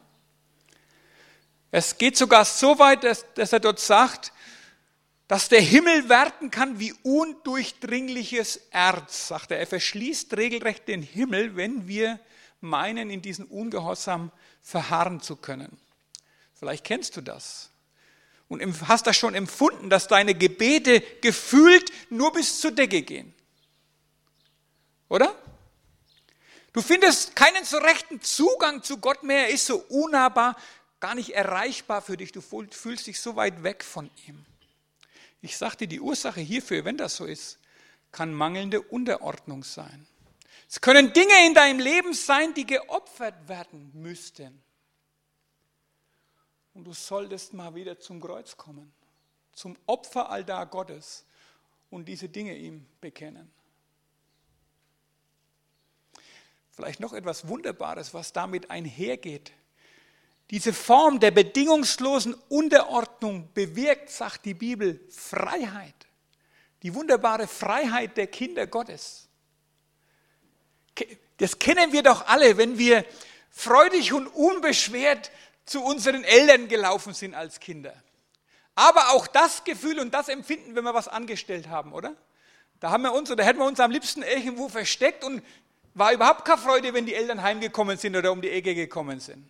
Es 1.72 1.98
geht 1.98 2.18
sogar 2.18 2.44
so 2.44 2.80
weit, 2.80 3.06
dass, 3.06 3.26
dass 3.34 3.54
er 3.54 3.62
dort 3.62 3.80
sagt, 3.80 4.34
dass 5.30 5.48
der 5.48 5.62
Himmel 5.62 6.10
werden 6.10 6.52
kann 6.52 6.80
wie 6.80 6.94
undurchdringliches 7.04 8.58
Erz, 8.72 9.30
sagt 9.30 9.52
er. 9.52 9.60
Er 9.60 9.68
verschließt 9.68 10.36
regelrecht 10.36 10.90
den 10.90 11.02
Himmel, 11.02 11.56
wenn 11.56 11.88
wir 11.88 12.20
meinen, 12.60 13.10
in 13.10 13.22
diesen 13.22 13.46
Ungehorsam 13.46 14.32
verharren 14.62 15.22
zu 15.22 15.38
können. 15.38 15.78
Vielleicht 16.54 16.84
kennst 16.84 17.16
du 17.16 17.22
das 17.22 17.70
und 18.50 18.62
hast 18.90 19.08
das 19.08 19.16
schon 19.16 19.34
empfunden, 19.34 19.90
dass 19.90 20.10
deine 20.10 20.36
Gebete 20.36 21.02
gefühlt 21.22 21.90
nur 22.10 22.34
bis 22.34 22.60
zur 22.60 22.72
Decke 22.72 23.02
gehen. 23.02 23.34
Oder? 25.12 25.36
Du 26.72 26.82
findest 26.82 27.36
keinen 27.36 27.66
so 27.66 27.78
rechten 27.80 28.22
Zugang 28.22 28.82
zu 28.82 28.98
Gott 28.98 29.24
mehr, 29.24 29.48
er 29.48 29.50
ist 29.50 29.66
so 29.66 29.80
unnahbar, 29.90 30.56
gar 31.02 31.16
nicht 31.16 31.32
erreichbar 31.36 32.02
für 32.02 32.16
dich. 32.16 32.32
Du 32.32 32.40
fühlst 32.40 33.08
dich 33.08 33.20
so 33.20 33.36
weit 33.36 33.62
weg 33.62 33.84
von 33.84 34.10
ihm. 34.26 34.46
Ich 35.42 35.58
sagte, 35.58 35.86
die 35.86 36.00
Ursache 36.00 36.40
hierfür, 36.40 36.86
wenn 36.86 36.96
das 36.96 37.18
so 37.18 37.26
ist, 37.26 37.60
kann 38.14 38.34
mangelnde 38.34 38.82
Unterordnung 38.82 39.66
sein. 39.66 40.08
Es 40.70 40.80
können 40.80 41.12
Dinge 41.12 41.46
in 41.46 41.56
deinem 41.56 41.82
Leben 41.82 42.14
sein, 42.14 42.54
die 42.54 42.66
geopfert 42.66 43.50
werden 43.50 43.92
müssten. 43.94 44.64
Und 46.74 46.86
du 46.86 46.94
solltest 46.94 47.52
mal 47.52 47.76
wieder 47.76 48.00
zum 48.00 48.22
Kreuz 48.22 48.56
kommen, 48.56 48.94
zum 49.52 49.76
Opferaltar 49.88 50.68
Gottes 50.68 51.26
und 51.90 52.06
diese 52.06 52.30
Dinge 52.30 52.56
ihm 52.56 52.86
bekennen. 53.02 53.52
Vielleicht 56.72 57.00
noch 57.00 57.14
etwas 57.14 57.48
Wunderbares, 57.48 58.14
was 58.14 58.34
damit 58.34 58.72
einhergeht. 58.72 59.52
Diese 60.50 60.74
Form 60.74 61.20
der 61.20 61.32
bedingungslosen 61.32 62.36
Unterordnung 62.50 63.50
bewirkt, 63.54 64.10
sagt 64.10 64.46
die 64.46 64.54
Bibel, 64.54 65.00
Freiheit. 65.10 65.96
Die 66.84 66.94
wunderbare 66.94 67.48
Freiheit 67.48 68.18
der 68.18 68.28
Kinder 68.28 68.68
Gottes. 68.68 69.28
Das 71.38 71.58
kennen 71.58 71.94
wir 71.94 72.04
doch 72.04 72.28
alle, 72.28 72.58
wenn 72.58 72.78
wir 72.78 73.06
freudig 73.50 74.14
und 74.14 74.28
unbeschwert 74.28 75.32
zu 75.66 75.84
unseren 75.84 76.24
Eltern 76.24 76.68
gelaufen 76.68 77.14
sind 77.14 77.34
als 77.34 77.60
Kinder. 77.60 77.94
Aber 78.76 79.12
auch 79.12 79.28
das 79.28 79.64
Gefühl 79.64 80.00
und 80.00 80.14
das 80.14 80.28
Empfinden, 80.28 80.76
wenn 80.76 80.84
wir 80.84 80.94
was 80.94 81.08
angestellt 81.08 81.70
haben, 81.70 81.94
oder? 81.94 82.16
Da 82.80 82.90
haben 82.90 83.04
wir 83.04 83.14
uns 83.14 83.30
oder 83.30 83.44
hätten 83.44 83.60
wir 83.60 83.66
uns 83.66 83.80
am 83.80 83.92
liebsten 83.92 84.24
irgendwo 84.24 84.70
versteckt 84.70 85.24
und 85.24 85.44
war 85.94 86.14
überhaupt 86.14 86.46
keine 86.46 86.62
Freude, 86.62 86.94
wenn 86.94 87.06
die 87.06 87.16
Eltern 87.16 87.42
heimgekommen 87.42 87.98
sind 87.98 88.16
oder 88.16 88.32
um 88.32 88.42
die 88.42 88.50
Ecke 88.50 88.76
gekommen 88.76 89.20
sind. 89.20 89.46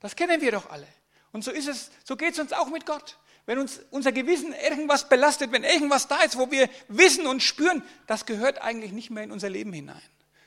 Das 0.00 0.14
kennen 0.14 0.40
wir 0.40 0.52
doch 0.52 0.70
alle. 0.70 0.86
Und 1.32 1.44
so 1.44 1.50
ist 1.50 1.68
es, 1.68 1.90
so 2.04 2.16
geht 2.16 2.34
es 2.34 2.38
uns 2.38 2.52
auch 2.52 2.68
mit 2.68 2.86
Gott. 2.86 3.18
Wenn 3.46 3.58
uns 3.58 3.80
unser 3.90 4.12
Gewissen 4.12 4.52
irgendwas 4.52 5.08
belastet, 5.08 5.52
wenn 5.52 5.64
irgendwas 5.64 6.06
da 6.06 6.20
ist, 6.22 6.36
wo 6.36 6.50
wir 6.50 6.68
wissen 6.88 7.26
und 7.26 7.42
spüren, 7.42 7.82
das 8.06 8.26
gehört 8.26 8.60
eigentlich 8.60 8.92
nicht 8.92 9.10
mehr 9.10 9.24
in 9.24 9.32
unser 9.32 9.48
Leben 9.48 9.72
hinein. 9.72 10.02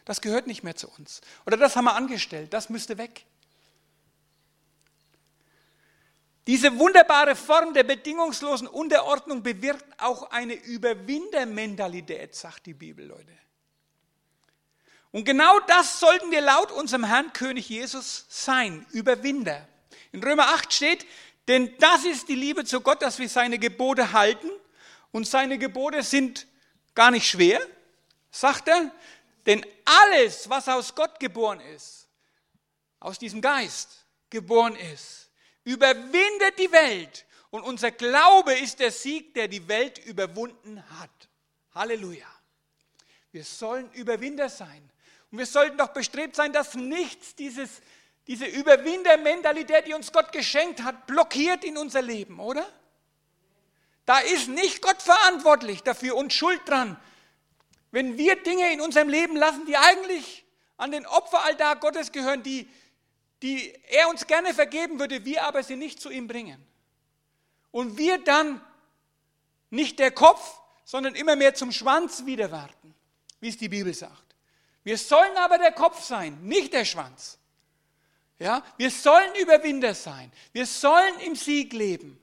Das 0.06 0.22
gehört 0.22 0.48
nicht 0.48 0.64
mehr 0.64 0.76
zu 0.76 0.88
uns. 0.88 1.22
Oder 1.46 1.58
das 1.58 1.76
haben 1.76 1.86
wir 1.86 1.96
angestellt, 1.96 2.54
das 2.54 2.70
müsste 2.70 2.98
weg. 2.98 3.26
Diese 6.48 6.78
wunderbare 6.80 7.36
Form 7.36 7.74
der 7.74 7.84
bedingungslosen 7.84 8.68
Unterordnung 8.68 9.44
bewirkt 9.44 9.86
auch 10.00 10.32
eine 10.32 10.54
Überwindermentalität, 10.54 12.36
sagt 12.36 12.66
die 12.66 12.74
Bibel, 12.74 13.06
Leute. 13.06 13.32
Und 15.12 15.26
genau 15.26 15.60
das 15.62 16.00
sollten 16.00 16.32
wir 16.32 16.42
laut 16.42 16.72
unserem 16.72 17.04
Herrn 17.04 17.34
König 17.34 17.68
Jesus 17.68 18.26
sein, 18.30 18.86
Überwinder. 18.92 19.68
In 20.12 20.24
Römer 20.24 20.50
8 20.50 20.72
steht, 20.72 21.06
denn 21.48 21.76
das 21.80 22.06
ist 22.06 22.30
die 22.30 22.36
Liebe 22.36 22.64
zu 22.64 22.82
Gott, 22.82 23.02
dass 23.02 23.20
wir 23.20 23.28
seine 23.28 23.60
Gebote 23.60 24.14
halten. 24.14 24.50
Und 25.12 25.28
seine 25.28 25.58
Gebote 25.58 26.04
sind 26.04 26.48
gar 26.96 27.12
nicht 27.12 27.28
schwer, 27.28 27.60
sagt 28.32 28.70
er, 28.70 28.92
denn 29.46 29.66
alles, 29.84 30.50
was 30.50 30.70
aus 30.70 30.96
Gott 30.96 31.20
geboren 31.20 31.60
ist, 31.60 32.08
aus 33.00 33.20
diesem 33.20 33.42
Geist 33.42 34.06
geboren 34.30 34.76
ist, 34.76 35.30
überwindet 35.64 36.58
die 36.58 36.72
Welt. 36.72 37.26
Und 37.50 37.64
unser 37.64 37.92
Glaube 37.92 38.54
ist 38.54 38.80
der 38.80 38.92
Sieg, 38.92 39.34
der 39.34 39.48
die 39.48 39.68
Welt 39.68 39.98
überwunden 40.00 40.82
hat. 41.00 41.30
Halleluja. 41.74 42.28
Wir 43.32 43.44
sollen 43.44 43.92
Überwinder 43.92 44.50
sein. 44.50 44.91
Und 45.32 45.38
wir 45.38 45.46
sollten 45.46 45.78
doch 45.78 45.90
bestrebt 45.90 46.36
sein, 46.36 46.52
dass 46.52 46.76
nichts 46.76 47.36
dieses, 47.36 47.82
diese 48.28 48.46
Überwindermentalität, 48.46 49.88
die 49.88 49.94
uns 49.94 50.12
Gott 50.12 50.32
geschenkt 50.32 50.84
hat, 50.84 51.08
blockiert 51.08 51.64
in 51.64 51.78
unser 51.78 52.02
Leben, 52.02 52.40
oder? 52.40 52.68
Da 54.06 54.20
ist 54.20 54.50
nicht 54.50 54.82
Gott 54.82 55.02
verantwortlich 55.02 55.84
dafür 55.84 56.16
und 56.16 56.34
schuld 56.34 56.62
dran. 56.68 57.00
Wenn 57.92 58.18
wir 58.18 58.42
Dinge 58.42 58.74
in 58.74 58.82
unserem 58.82 59.10
Leben 59.10 59.36
lassen, 59.36 59.66
die 59.66 59.78
eigentlich 59.78 60.46
an 60.78 60.92
den 60.92 61.06
Opferaltar 61.06 61.78
Gottes 61.78 62.12
gehören, 62.12 62.44
die, 62.44 62.70
die 63.42 63.74
er 63.90 64.10
uns 64.10 64.28
gerne 64.28 64.54
vergeben 64.54 65.00
würde, 65.00 65.24
wir 65.24 65.46
aber 65.46 65.64
sie 65.64 65.76
nicht 65.76 66.02
zu 66.02 66.10
ihm 66.10 66.28
bringen. 66.28 66.62
Und 67.72 67.98
wir 67.98 68.18
dann 68.18 68.62
nicht 69.70 70.00
der 70.00 70.12
Kopf, 70.12 70.60
sondern 70.84 71.16
immer 71.16 71.36
mehr 71.36 71.54
zum 71.54 71.72
Schwanz 71.72 72.26
wieder 72.26 72.52
warten, 72.52 72.94
wie 73.40 73.48
es 73.48 73.58
die 73.58 73.70
Bibel 73.70 73.94
sagt. 73.94 74.31
Wir 74.84 74.98
sollen 74.98 75.38
aber 75.38 75.58
der 75.58 75.72
Kopf 75.72 76.04
sein, 76.04 76.42
nicht 76.44 76.74
der 76.74 76.86
Schwanz. 76.86 77.38
Ja, 78.40 78.64
wir 78.78 78.90
sollen 78.90 79.36
Überwinder 79.36 79.94
sein. 79.94 80.32
Wir 80.52 80.66
sollen 80.66 81.20
im 81.20 81.36
Sieg 81.36 81.74
leben. 81.74 82.20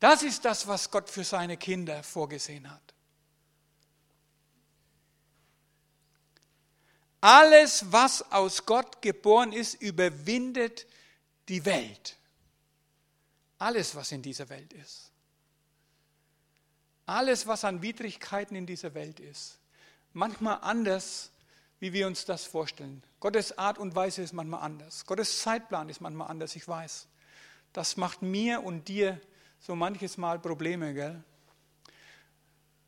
Das 0.00 0.22
ist 0.22 0.44
das, 0.44 0.66
was 0.66 0.90
Gott 0.90 1.08
für 1.08 1.22
seine 1.22 1.56
Kinder 1.56 2.02
vorgesehen 2.02 2.68
hat. 2.68 2.82
Alles, 7.20 7.92
was 7.92 8.30
aus 8.32 8.64
Gott 8.64 9.02
geboren 9.02 9.52
ist, 9.52 9.74
überwindet 9.74 10.86
die 11.48 11.64
Welt. 11.64 12.16
Alles, 13.58 13.94
was 13.94 14.12
in 14.12 14.22
dieser 14.22 14.48
Welt 14.48 14.72
ist. 14.72 15.12
Alles, 17.06 17.46
was 17.46 17.64
an 17.64 17.82
Widrigkeiten 17.82 18.56
in 18.56 18.66
dieser 18.66 18.94
Welt 18.94 19.18
ist 19.18 19.58
manchmal 20.12 20.58
anders, 20.62 21.30
wie 21.80 21.92
wir 21.92 22.06
uns 22.06 22.24
das 22.24 22.44
vorstellen. 22.44 23.02
Gottes 23.20 23.56
Art 23.58 23.78
und 23.78 23.94
Weise 23.94 24.22
ist 24.22 24.32
manchmal 24.32 24.62
anders. 24.62 25.06
Gottes 25.06 25.40
Zeitplan 25.40 25.88
ist 25.88 26.00
manchmal 26.00 26.28
anders, 26.28 26.56
ich 26.56 26.66
weiß. 26.66 27.08
Das 27.72 27.96
macht 27.96 28.22
mir 28.22 28.62
und 28.62 28.88
dir 28.88 29.20
so 29.60 29.74
manches 29.74 30.16
Mal 30.16 30.38
Probleme, 30.38 30.94
gell? 30.94 31.22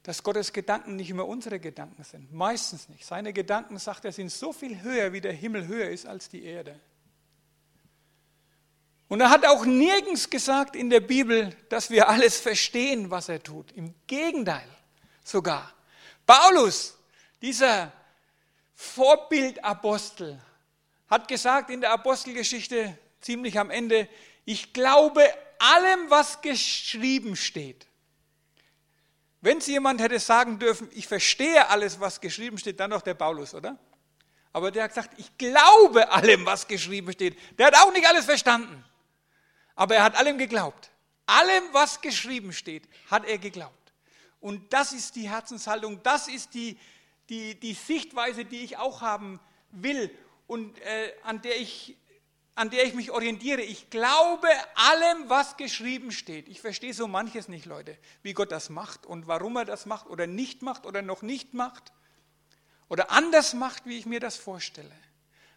Dass 0.03 0.23
Gottes 0.23 0.53
Gedanken 0.53 0.97
nicht 0.97 1.11
immer 1.11 1.27
unsere 1.27 1.61
Gedanken 1.61 2.05
sind. 2.05 2.33
Meistens 2.33 2.89
nicht. 2.89 3.05
Seine 3.05 3.33
Gedanken, 3.33 3.79
sagt 3.79 4.05
er, 4.05 4.13
sind 4.13 4.31
so 4.31 4.53
viel 4.53 4.81
höher, 4.81 5.13
wie 5.13 5.21
der 5.21 5.33
Himmel 5.33 5.67
höher 5.67 5.91
ist 5.91 6.07
als 6.07 6.29
die 6.29 6.45
Erde. 6.45 6.79
Und 9.09 9.21
er 9.21 9.29
hat 9.29 9.45
auch 9.45 9.67
nirgends 9.67 10.31
gesagt 10.31 10.77
in 10.77 10.89
der 10.89 11.01
Bibel, 11.01 11.55
dass 11.69 11.91
wir 11.91 12.09
alles 12.09 12.39
verstehen, 12.39 13.11
was 13.11 13.29
er 13.29 13.43
tut. 13.43 13.73
Im 13.73 13.93
Gegenteil 14.07 14.69
sogar. 15.25 15.75
Paulus 16.25 16.97
dieser 17.43 17.93
Vorbildapostel 18.75 20.41
hat 21.09 21.29
gesagt 21.29 21.71
in 21.71 21.81
der 21.81 21.93
Apostelgeschichte 21.93 22.97
ziemlich 23.21 23.59
am 23.59 23.71
Ende, 23.71 24.09
ich 24.45 24.73
glaube 24.73 25.23
allem, 25.59 26.09
was 26.09 26.41
geschrieben 26.41 27.37
steht. 27.37 27.87
Wenn 29.43 29.59
es 29.59 29.67
jemand 29.67 30.01
hätte 30.01 30.19
sagen 30.19 30.59
dürfen, 30.59 30.89
ich 30.93 31.07
verstehe 31.07 31.69
alles, 31.69 32.01
was 32.01 32.21
geschrieben 32.21 32.59
steht, 32.59 32.79
dann 32.81 32.91
doch 32.91 33.03
der 33.03 33.15
Paulus, 33.15 33.55
oder? 33.55 33.79
Aber 34.53 34.71
der 34.71 34.85
hat 34.85 34.91
gesagt, 34.91 35.19
ich 35.19 35.37
glaube 35.39 36.11
allem, 36.11 36.45
was 36.45 36.67
geschrieben 36.67 37.13
steht. 37.13 37.39
Der 37.59 37.69
hat 37.69 37.77
auch 37.77 37.93
nicht 37.93 38.07
alles 38.07 38.25
verstanden. 38.25 38.85
Aber 39.77 39.95
er 39.95 40.05
hat 40.05 40.17
allem 40.17 40.37
geglaubt. 40.37 40.91
Allem, 41.27 41.65
was 41.73 42.01
geschrieben 42.01 42.53
steht, 42.53 42.89
hat 43.11 43.25
er 43.25 43.39
geglaubt. 43.39 43.93
Und 44.41 44.73
das 44.73 44.93
ist 44.93 45.15
die 45.17 45.29
Herzenshaltung, 45.29 46.03
das 46.03 46.27
ist 46.29 46.55
die, 46.55 46.79
die, 47.31 47.59
die 47.59 47.75
Sichtweise, 47.75 48.45
die 48.45 48.63
ich 48.63 48.77
auch 48.77 49.01
haben 49.01 49.41
will 49.71 50.11
und 50.47 50.79
äh, 50.81 51.13
an, 51.23 51.41
der 51.43 51.59
ich, 51.61 51.97
an 52.57 52.71
der 52.71 52.85
ich 52.85 52.95
mich 52.95 53.13
orientiere. 53.13 53.63
Ich 53.63 53.89
glaube 53.89 54.49
allem, 54.75 55.29
was 55.29 55.57
geschrieben 55.57 56.11
steht. 56.11 56.49
Ich 56.49 56.61
verstehe 56.61 56.93
so 56.93 57.07
manches 57.07 57.49
nicht, 57.49 57.67
Leute, 57.67 57.97
wie 58.23 58.35
Gott 58.35 58.53
das 58.53 58.69
macht 58.69 59.07
und 59.07 59.29
warum 59.29 59.57
er 59.57 59.65
das 59.65 59.87
macht 59.87 60.09
oder 60.09 60.27
nicht 60.27 60.63
macht 60.63 60.85
oder 60.85 61.03
noch 61.03 61.23
nicht 61.23 61.55
macht 61.55 61.93
oder 62.89 63.13
anders 63.13 63.55
macht, 63.55 63.87
wie 63.87 63.97
ich 63.97 64.07
mir 64.07 64.21
das 64.21 64.37
vorstelle. 64.37 64.95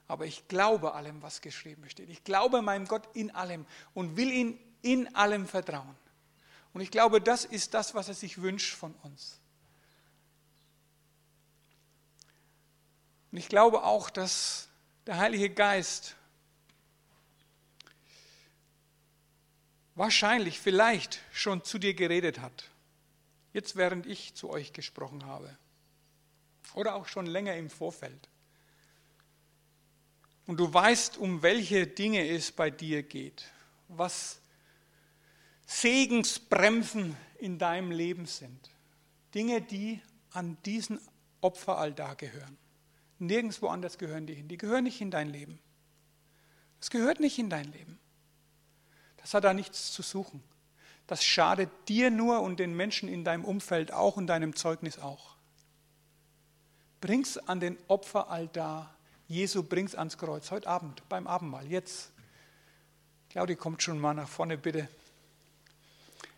Aber 0.07 0.25
ich 0.25 0.47
glaube 0.47 0.93
allem, 0.93 1.21
was 1.23 1.41
geschrieben 1.41 1.89
steht. 1.89 2.09
Ich 2.09 2.23
glaube 2.23 2.61
meinem 2.61 2.87
Gott 2.87 3.09
in 3.15 3.31
allem 3.31 3.65
und 3.95 4.15
will 4.15 4.31
ihn 4.31 4.59
in 4.83 5.15
allem 5.15 5.47
vertrauen. 5.47 5.97
Und 6.73 6.81
ich 6.81 6.91
glaube, 6.91 7.21
das 7.21 7.45
ist 7.45 7.73
das, 7.73 7.95
was 7.95 8.09
er 8.09 8.13
sich 8.13 8.41
wünscht 8.41 8.75
von 8.75 8.93
uns. 9.03 9.39
Und 13.33 13.39
ich 13.39 13.49
glaube 13.49 13.83
auch, 13.83 14.11
dass 14.11 14.69
der 15.07 15.17
Heilige 15.17 15.49
Geist 15.49 16.15
wahrscheinlich, 19.95 20.59
vielleicht 20.59 21.19
schon 21.31 21.63
zu 21.63 21.79
dir 21.79 21.95
geredet 21.95 22.41
hat. 22.41 22.69
Jetzt 23.51 23.75
während 23.75 24.05
ich 24.05 24.35
zu 24.35 24.51
euch 24.51 24.71
gesprochen 24.71 25.25
habe. 25.25 25.57
Oder 26.75 26.93
auch 26.93 27.07
schon 27.07 27.25
länger 27.25 27.55
im 27.55 27.71
Vorfeld. 27.71 28.29
Und 30.45 30.57
du 30.57 30.71
weißt, 30.71 31.17
um 31.17 31.41
welche 31.41 31.87
Dinge 31.87 32.29
es 32.29 32.51
bei 32.51 32.69
dir 32.69 33.01
geht. 33.01 33.45
Was 33.87 34.41
Segensbremsen 35.65 37.17
in 37.39 37.57
deinem 37.57 37.89
Leben 37.89 38.27
sind. 38.27 38.69
Dinge, 39.33 39.59
die 39.59 40.03
an 40.33 40.55
diesen 40.65 41.01
Opferaltar 41.41 42.15
gehören. 42.15 42.59
Nirgendwo 43.19 43.67
anders 43.67 43.97
gehören 43.97 44.27
die 44.27 44.33
hin. 44.33 44.47
Die 44.47 44.57
gehören 44.57 44.83
nicht 44.83 45.01
in 45.01 45.11
dein 45.11 45.29
Leben. 45.29 45.59
Das 46.79 46.89
gehört 46.89 47.19
nicht 47.19 47.39
in 47.39 47.49
dein 47.49 47.71
Leben. 47.71 47.99
Das 49.17 49.33
hat 49.33 49.45
da 49.45 49.53
nichts 49.53 49.91
zu 49.93 50.01
suchen. 50.01 50.43
Das 51.07 51.23
schadet 51.23 51.69
dir 51.87 52.11
nur 52.11 52.41
und 52.41 52.59
den 52.59 52.75
Menschen 52.75 53.09
in 53.09 53.23
deinem 53.23 53.45
Umfeld 53.45 53.93
auch 53.93 54.17
und 54.17 54.27
deinem 54.27 54.55
Zeugnis 54.55 54.99
auch. 54.99 55.35
Bring's 57.01 57.37
an 57.37 57.59
den 57.59 57.77
Opferaltar. 57.87 58.93
Jesu 59.27 59.63
bring's 59.63 59.95
ans 59.95 60.17
Kreuz. 60.17 60.51
Heute 60.51 60.67
Abend 60.67 61.07
beim 61.09 61.27
Abendmahl. 61.27 61.67
Jetzt. 61.67 62.11
Claudi 63.29 63.55
kommt 63.55 63.81
schon 63.81 63.99
mal 63.99 64.13
nach 64.13 64.29
vorne, 64.29 64.57
bitte. 64.57 64.87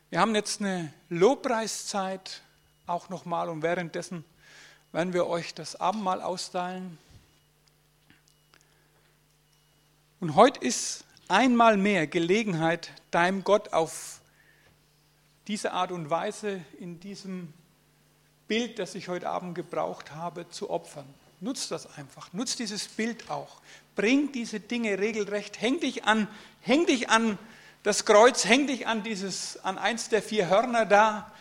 Wir 0.09 0.19
haben 0.19 0.33
jetzt 0.33 0.61
eine 0.61 0.93
Lobpreiszeit 1.09 2.41
auch 2.87 3.09
nochmal 3.09 3.49
und 3.49 3.63
währenddessen 3.63 4.23
werden 4.95 5.11
wir 5.11 5.27
euch 5.27 5.53
das 5.53 5.75
Abendmahl 5.75 6.21
austeilen. 6.21 6.97
Und 10.21 10.35
heute 10.35 10.61
ist 10.61 11.03
einmal 11.27 11.75
mehr 11.75 12.07
Gelegenheit, 12.07 12.91
deinem 13.11 13.43
Gott 13.43 13.73
auf 13.73 14.21
diese 15.47 15.73
Art 15.73 15.91
und 15.91 16.09
Weise 16.09 16.61
in 16.79 17.01
diesem 17.01 17.53
Bild, 18.47 18.79
das 18.79 18.95
ich 18.95 19.09
heute 19.09 19.27
Abend 19.27 19.55
gebraucht 19.55 20.13
habe, 20.13 20.47
zu 20.47 20.69
opfern. 20.69 21.13
Nutz 21.41 21.67
das 21.67 21.97
einfach. 21.97 22.31
Nutz 22.31 22.55
dieses 22.55 22.87
Bild 22.87 23.29
auch. 23.29 23.59
Bring 23.97 24.31
diese 24.31 24.61
Dinge 24.61 24.97
regelrecht. 24.97 25.59
Häng 25.59 25.81
dich 25.81 26.05
an, 26.05 26.29
häng 26.61 26.85
dich 26.85 27.09
an 27.09 27.37
das 27.83 28.05
Kreuz, 28.05 28.45
häng 28.45 28.65
dich 28.65 28.87
an 28.87 29.03
dieses, 29.03 29.57
an 29.57 29.77
eins 29.77 30.07
der 30.07 30.23
vier 30.23 30.47
Hörner 30.47 30.85
da, 30.85 31.33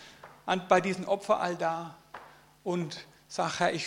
an, 0.44 0.66
bei 0.66 0.80
diesem 0.80 1.07
Opferall 1.07 1.55
da 1.55 1.96
und 2.64 3.07
Sag, 3.37 3.59
Herr, 3.59 3.72
ich 3.72 3.85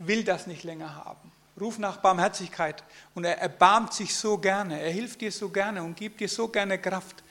will 0.00 0.22
das 0.22 0.46
nicht 0.46 0.64
länger 0.64 0.94
haben. 0.94 1.32
Ruf 1.58 1.78
nach 1.78 1.96
Barmherzigkeit 1.96 2.84
und 3.14 3.24
er 3.24 3.38
erbarmt 3.38 3.94
sich 3.94 4.14
so 4.14 4.36
gerne, 4.36 4.78
er 4.78 4.90
hilft 4.90 5.22
dir 5.22 5.32
so 5.32 5.48
gerne 5.48 5.82
und 5.82 5.96
gibt 5.96 6.20
dir 6.20 6.28
so 6.28 6.48
gerne 6.48 6.78
Kraft, 6.78 7.24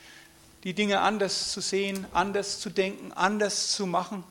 die 0.64 0.74
Dinge 0.74 1.01
anders 1.01 1.51
zu 1.51 1.62
sehen, 1.62 2.07
anders 2.14 2.59
zu 2.59 2.72
denken, 2.72 3.12
anders 3.12 3.74
zu 3.74 3.86
machen, 3.86 4.24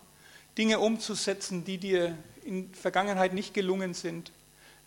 Dinge 0.59 0.81
umzusetzen, 0.81 1.65
die 1.65 1.79
dir 1.79 2.19
in 2.45 2.75
Vergangenheit 2.75 3.33
nicht 3.33 3.55
gelungen 3.55 3.95
sind. 3.95 4.33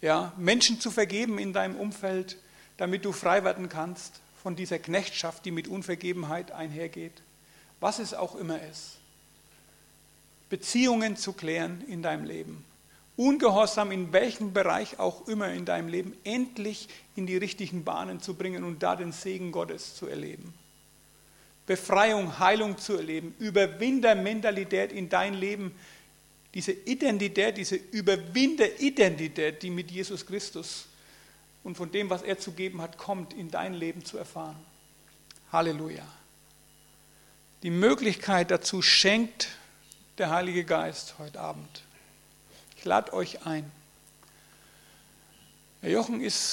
Ja, 0.01 0.33
Menschen 0.35 0.81
zu 0.81 0.91
vergeben 0.91 1.39
in 1.39 1.53
deinem 1.53 1.77
Umfeld, 1.77 2.35
damit 2.75 3.05
du 3.05 3.13
frei 3.13 3.45
werden 3.45 3.69
kannst 3.69 4.19
von 4.43 4.57
dieser 4.57 4.79
Knechtschaft, 4.79 5.45
die 5.45 5.51
mit 5.51 5.69
Unvergebenheit 5.69 6.51
einhergeht. 6.51 7.21
Was 7.79 7.99
es 7.99 8.13
auch 8.13 8.35
immer 8.35 8.61
ist. 8.61 8.97
Beziehungen 10.53 11.17
zu 11.17 11.33
klären 11.33 11.83
in 11.87 12.03
deinem 12.03 12.25
Leben. 12.25 12.63
Ungehorsam 13.15 13.91
in 13.91 14.13
welchem 14.13 14.53
Bereich 14.53 14.99
auch 14.99 15.27
immer 15.27 15.51
in 15.51 15.65
deinem 15.65 15.87
Leben 15.87 16.15
endlich 16.23 16.89
in 17.15 17.25
die 17.25 17.37
richtigen 17.37 17.83
Bahnen 17.83 18.21
zu 18.21 18.35
bringen 18.35 18.63
und 18.63 18.83
da 18.83 18.95
den 18.95 19.13
Segen 19.13 19.51
Gottes 19.51 19.95
zu 19.95 20.05
erleben. 20.05 20.53
Befreiung, 21.65 22.37
Heilung 22.37 22.77
zu 22.77 22.95
erleben, 22.97 23.33
Überwindermentalität 23.39 24.91
in 24.91 25.09
dein 25.09 25.33
Leben, 25.33 25.71
diese 26.53 26.73
Identität, 26.73 27.57
diese 27.57 27.77
Überwinderidentität, 27.77 29.63
die 29.63 29.71
mit 29.71 29.89
Jesus 29.89 30.23
Christus 30.23 30.85
und 31.63 31.75
von 31.77 31.91
dem, 31.91 32.11
was 32.11 32.21
er 32.21 32.37
zu 32.37 32.51
geben 32.51 32.79
hat, 32.79 32.99
kommt, 32.99 33.33
in 33.33 33.49
dein 33.49 33.73
Leben 33.73 34.05
zu 34.05 34.19
erfahren. 34.19 34.63
Halleluja. 35.51 36.05
Die 37.63 37.71
Möglichkeit 37.71 38.51
dazu 38.51 38.83
schenkt 38.83 39.47
der 40.17 40.29
Heilige 40.29 40.63
Geist 40.63 41.15
heute 41.17 41.39
Abend. 41.39 41.81
Ich 42.77 42.85
lade 42.85 43.13
euch 43.13 43.45
ein. 43.45 43.71
Herr 45.81 45.89
Jochen 45.89 46.21
ist 46.21 46.51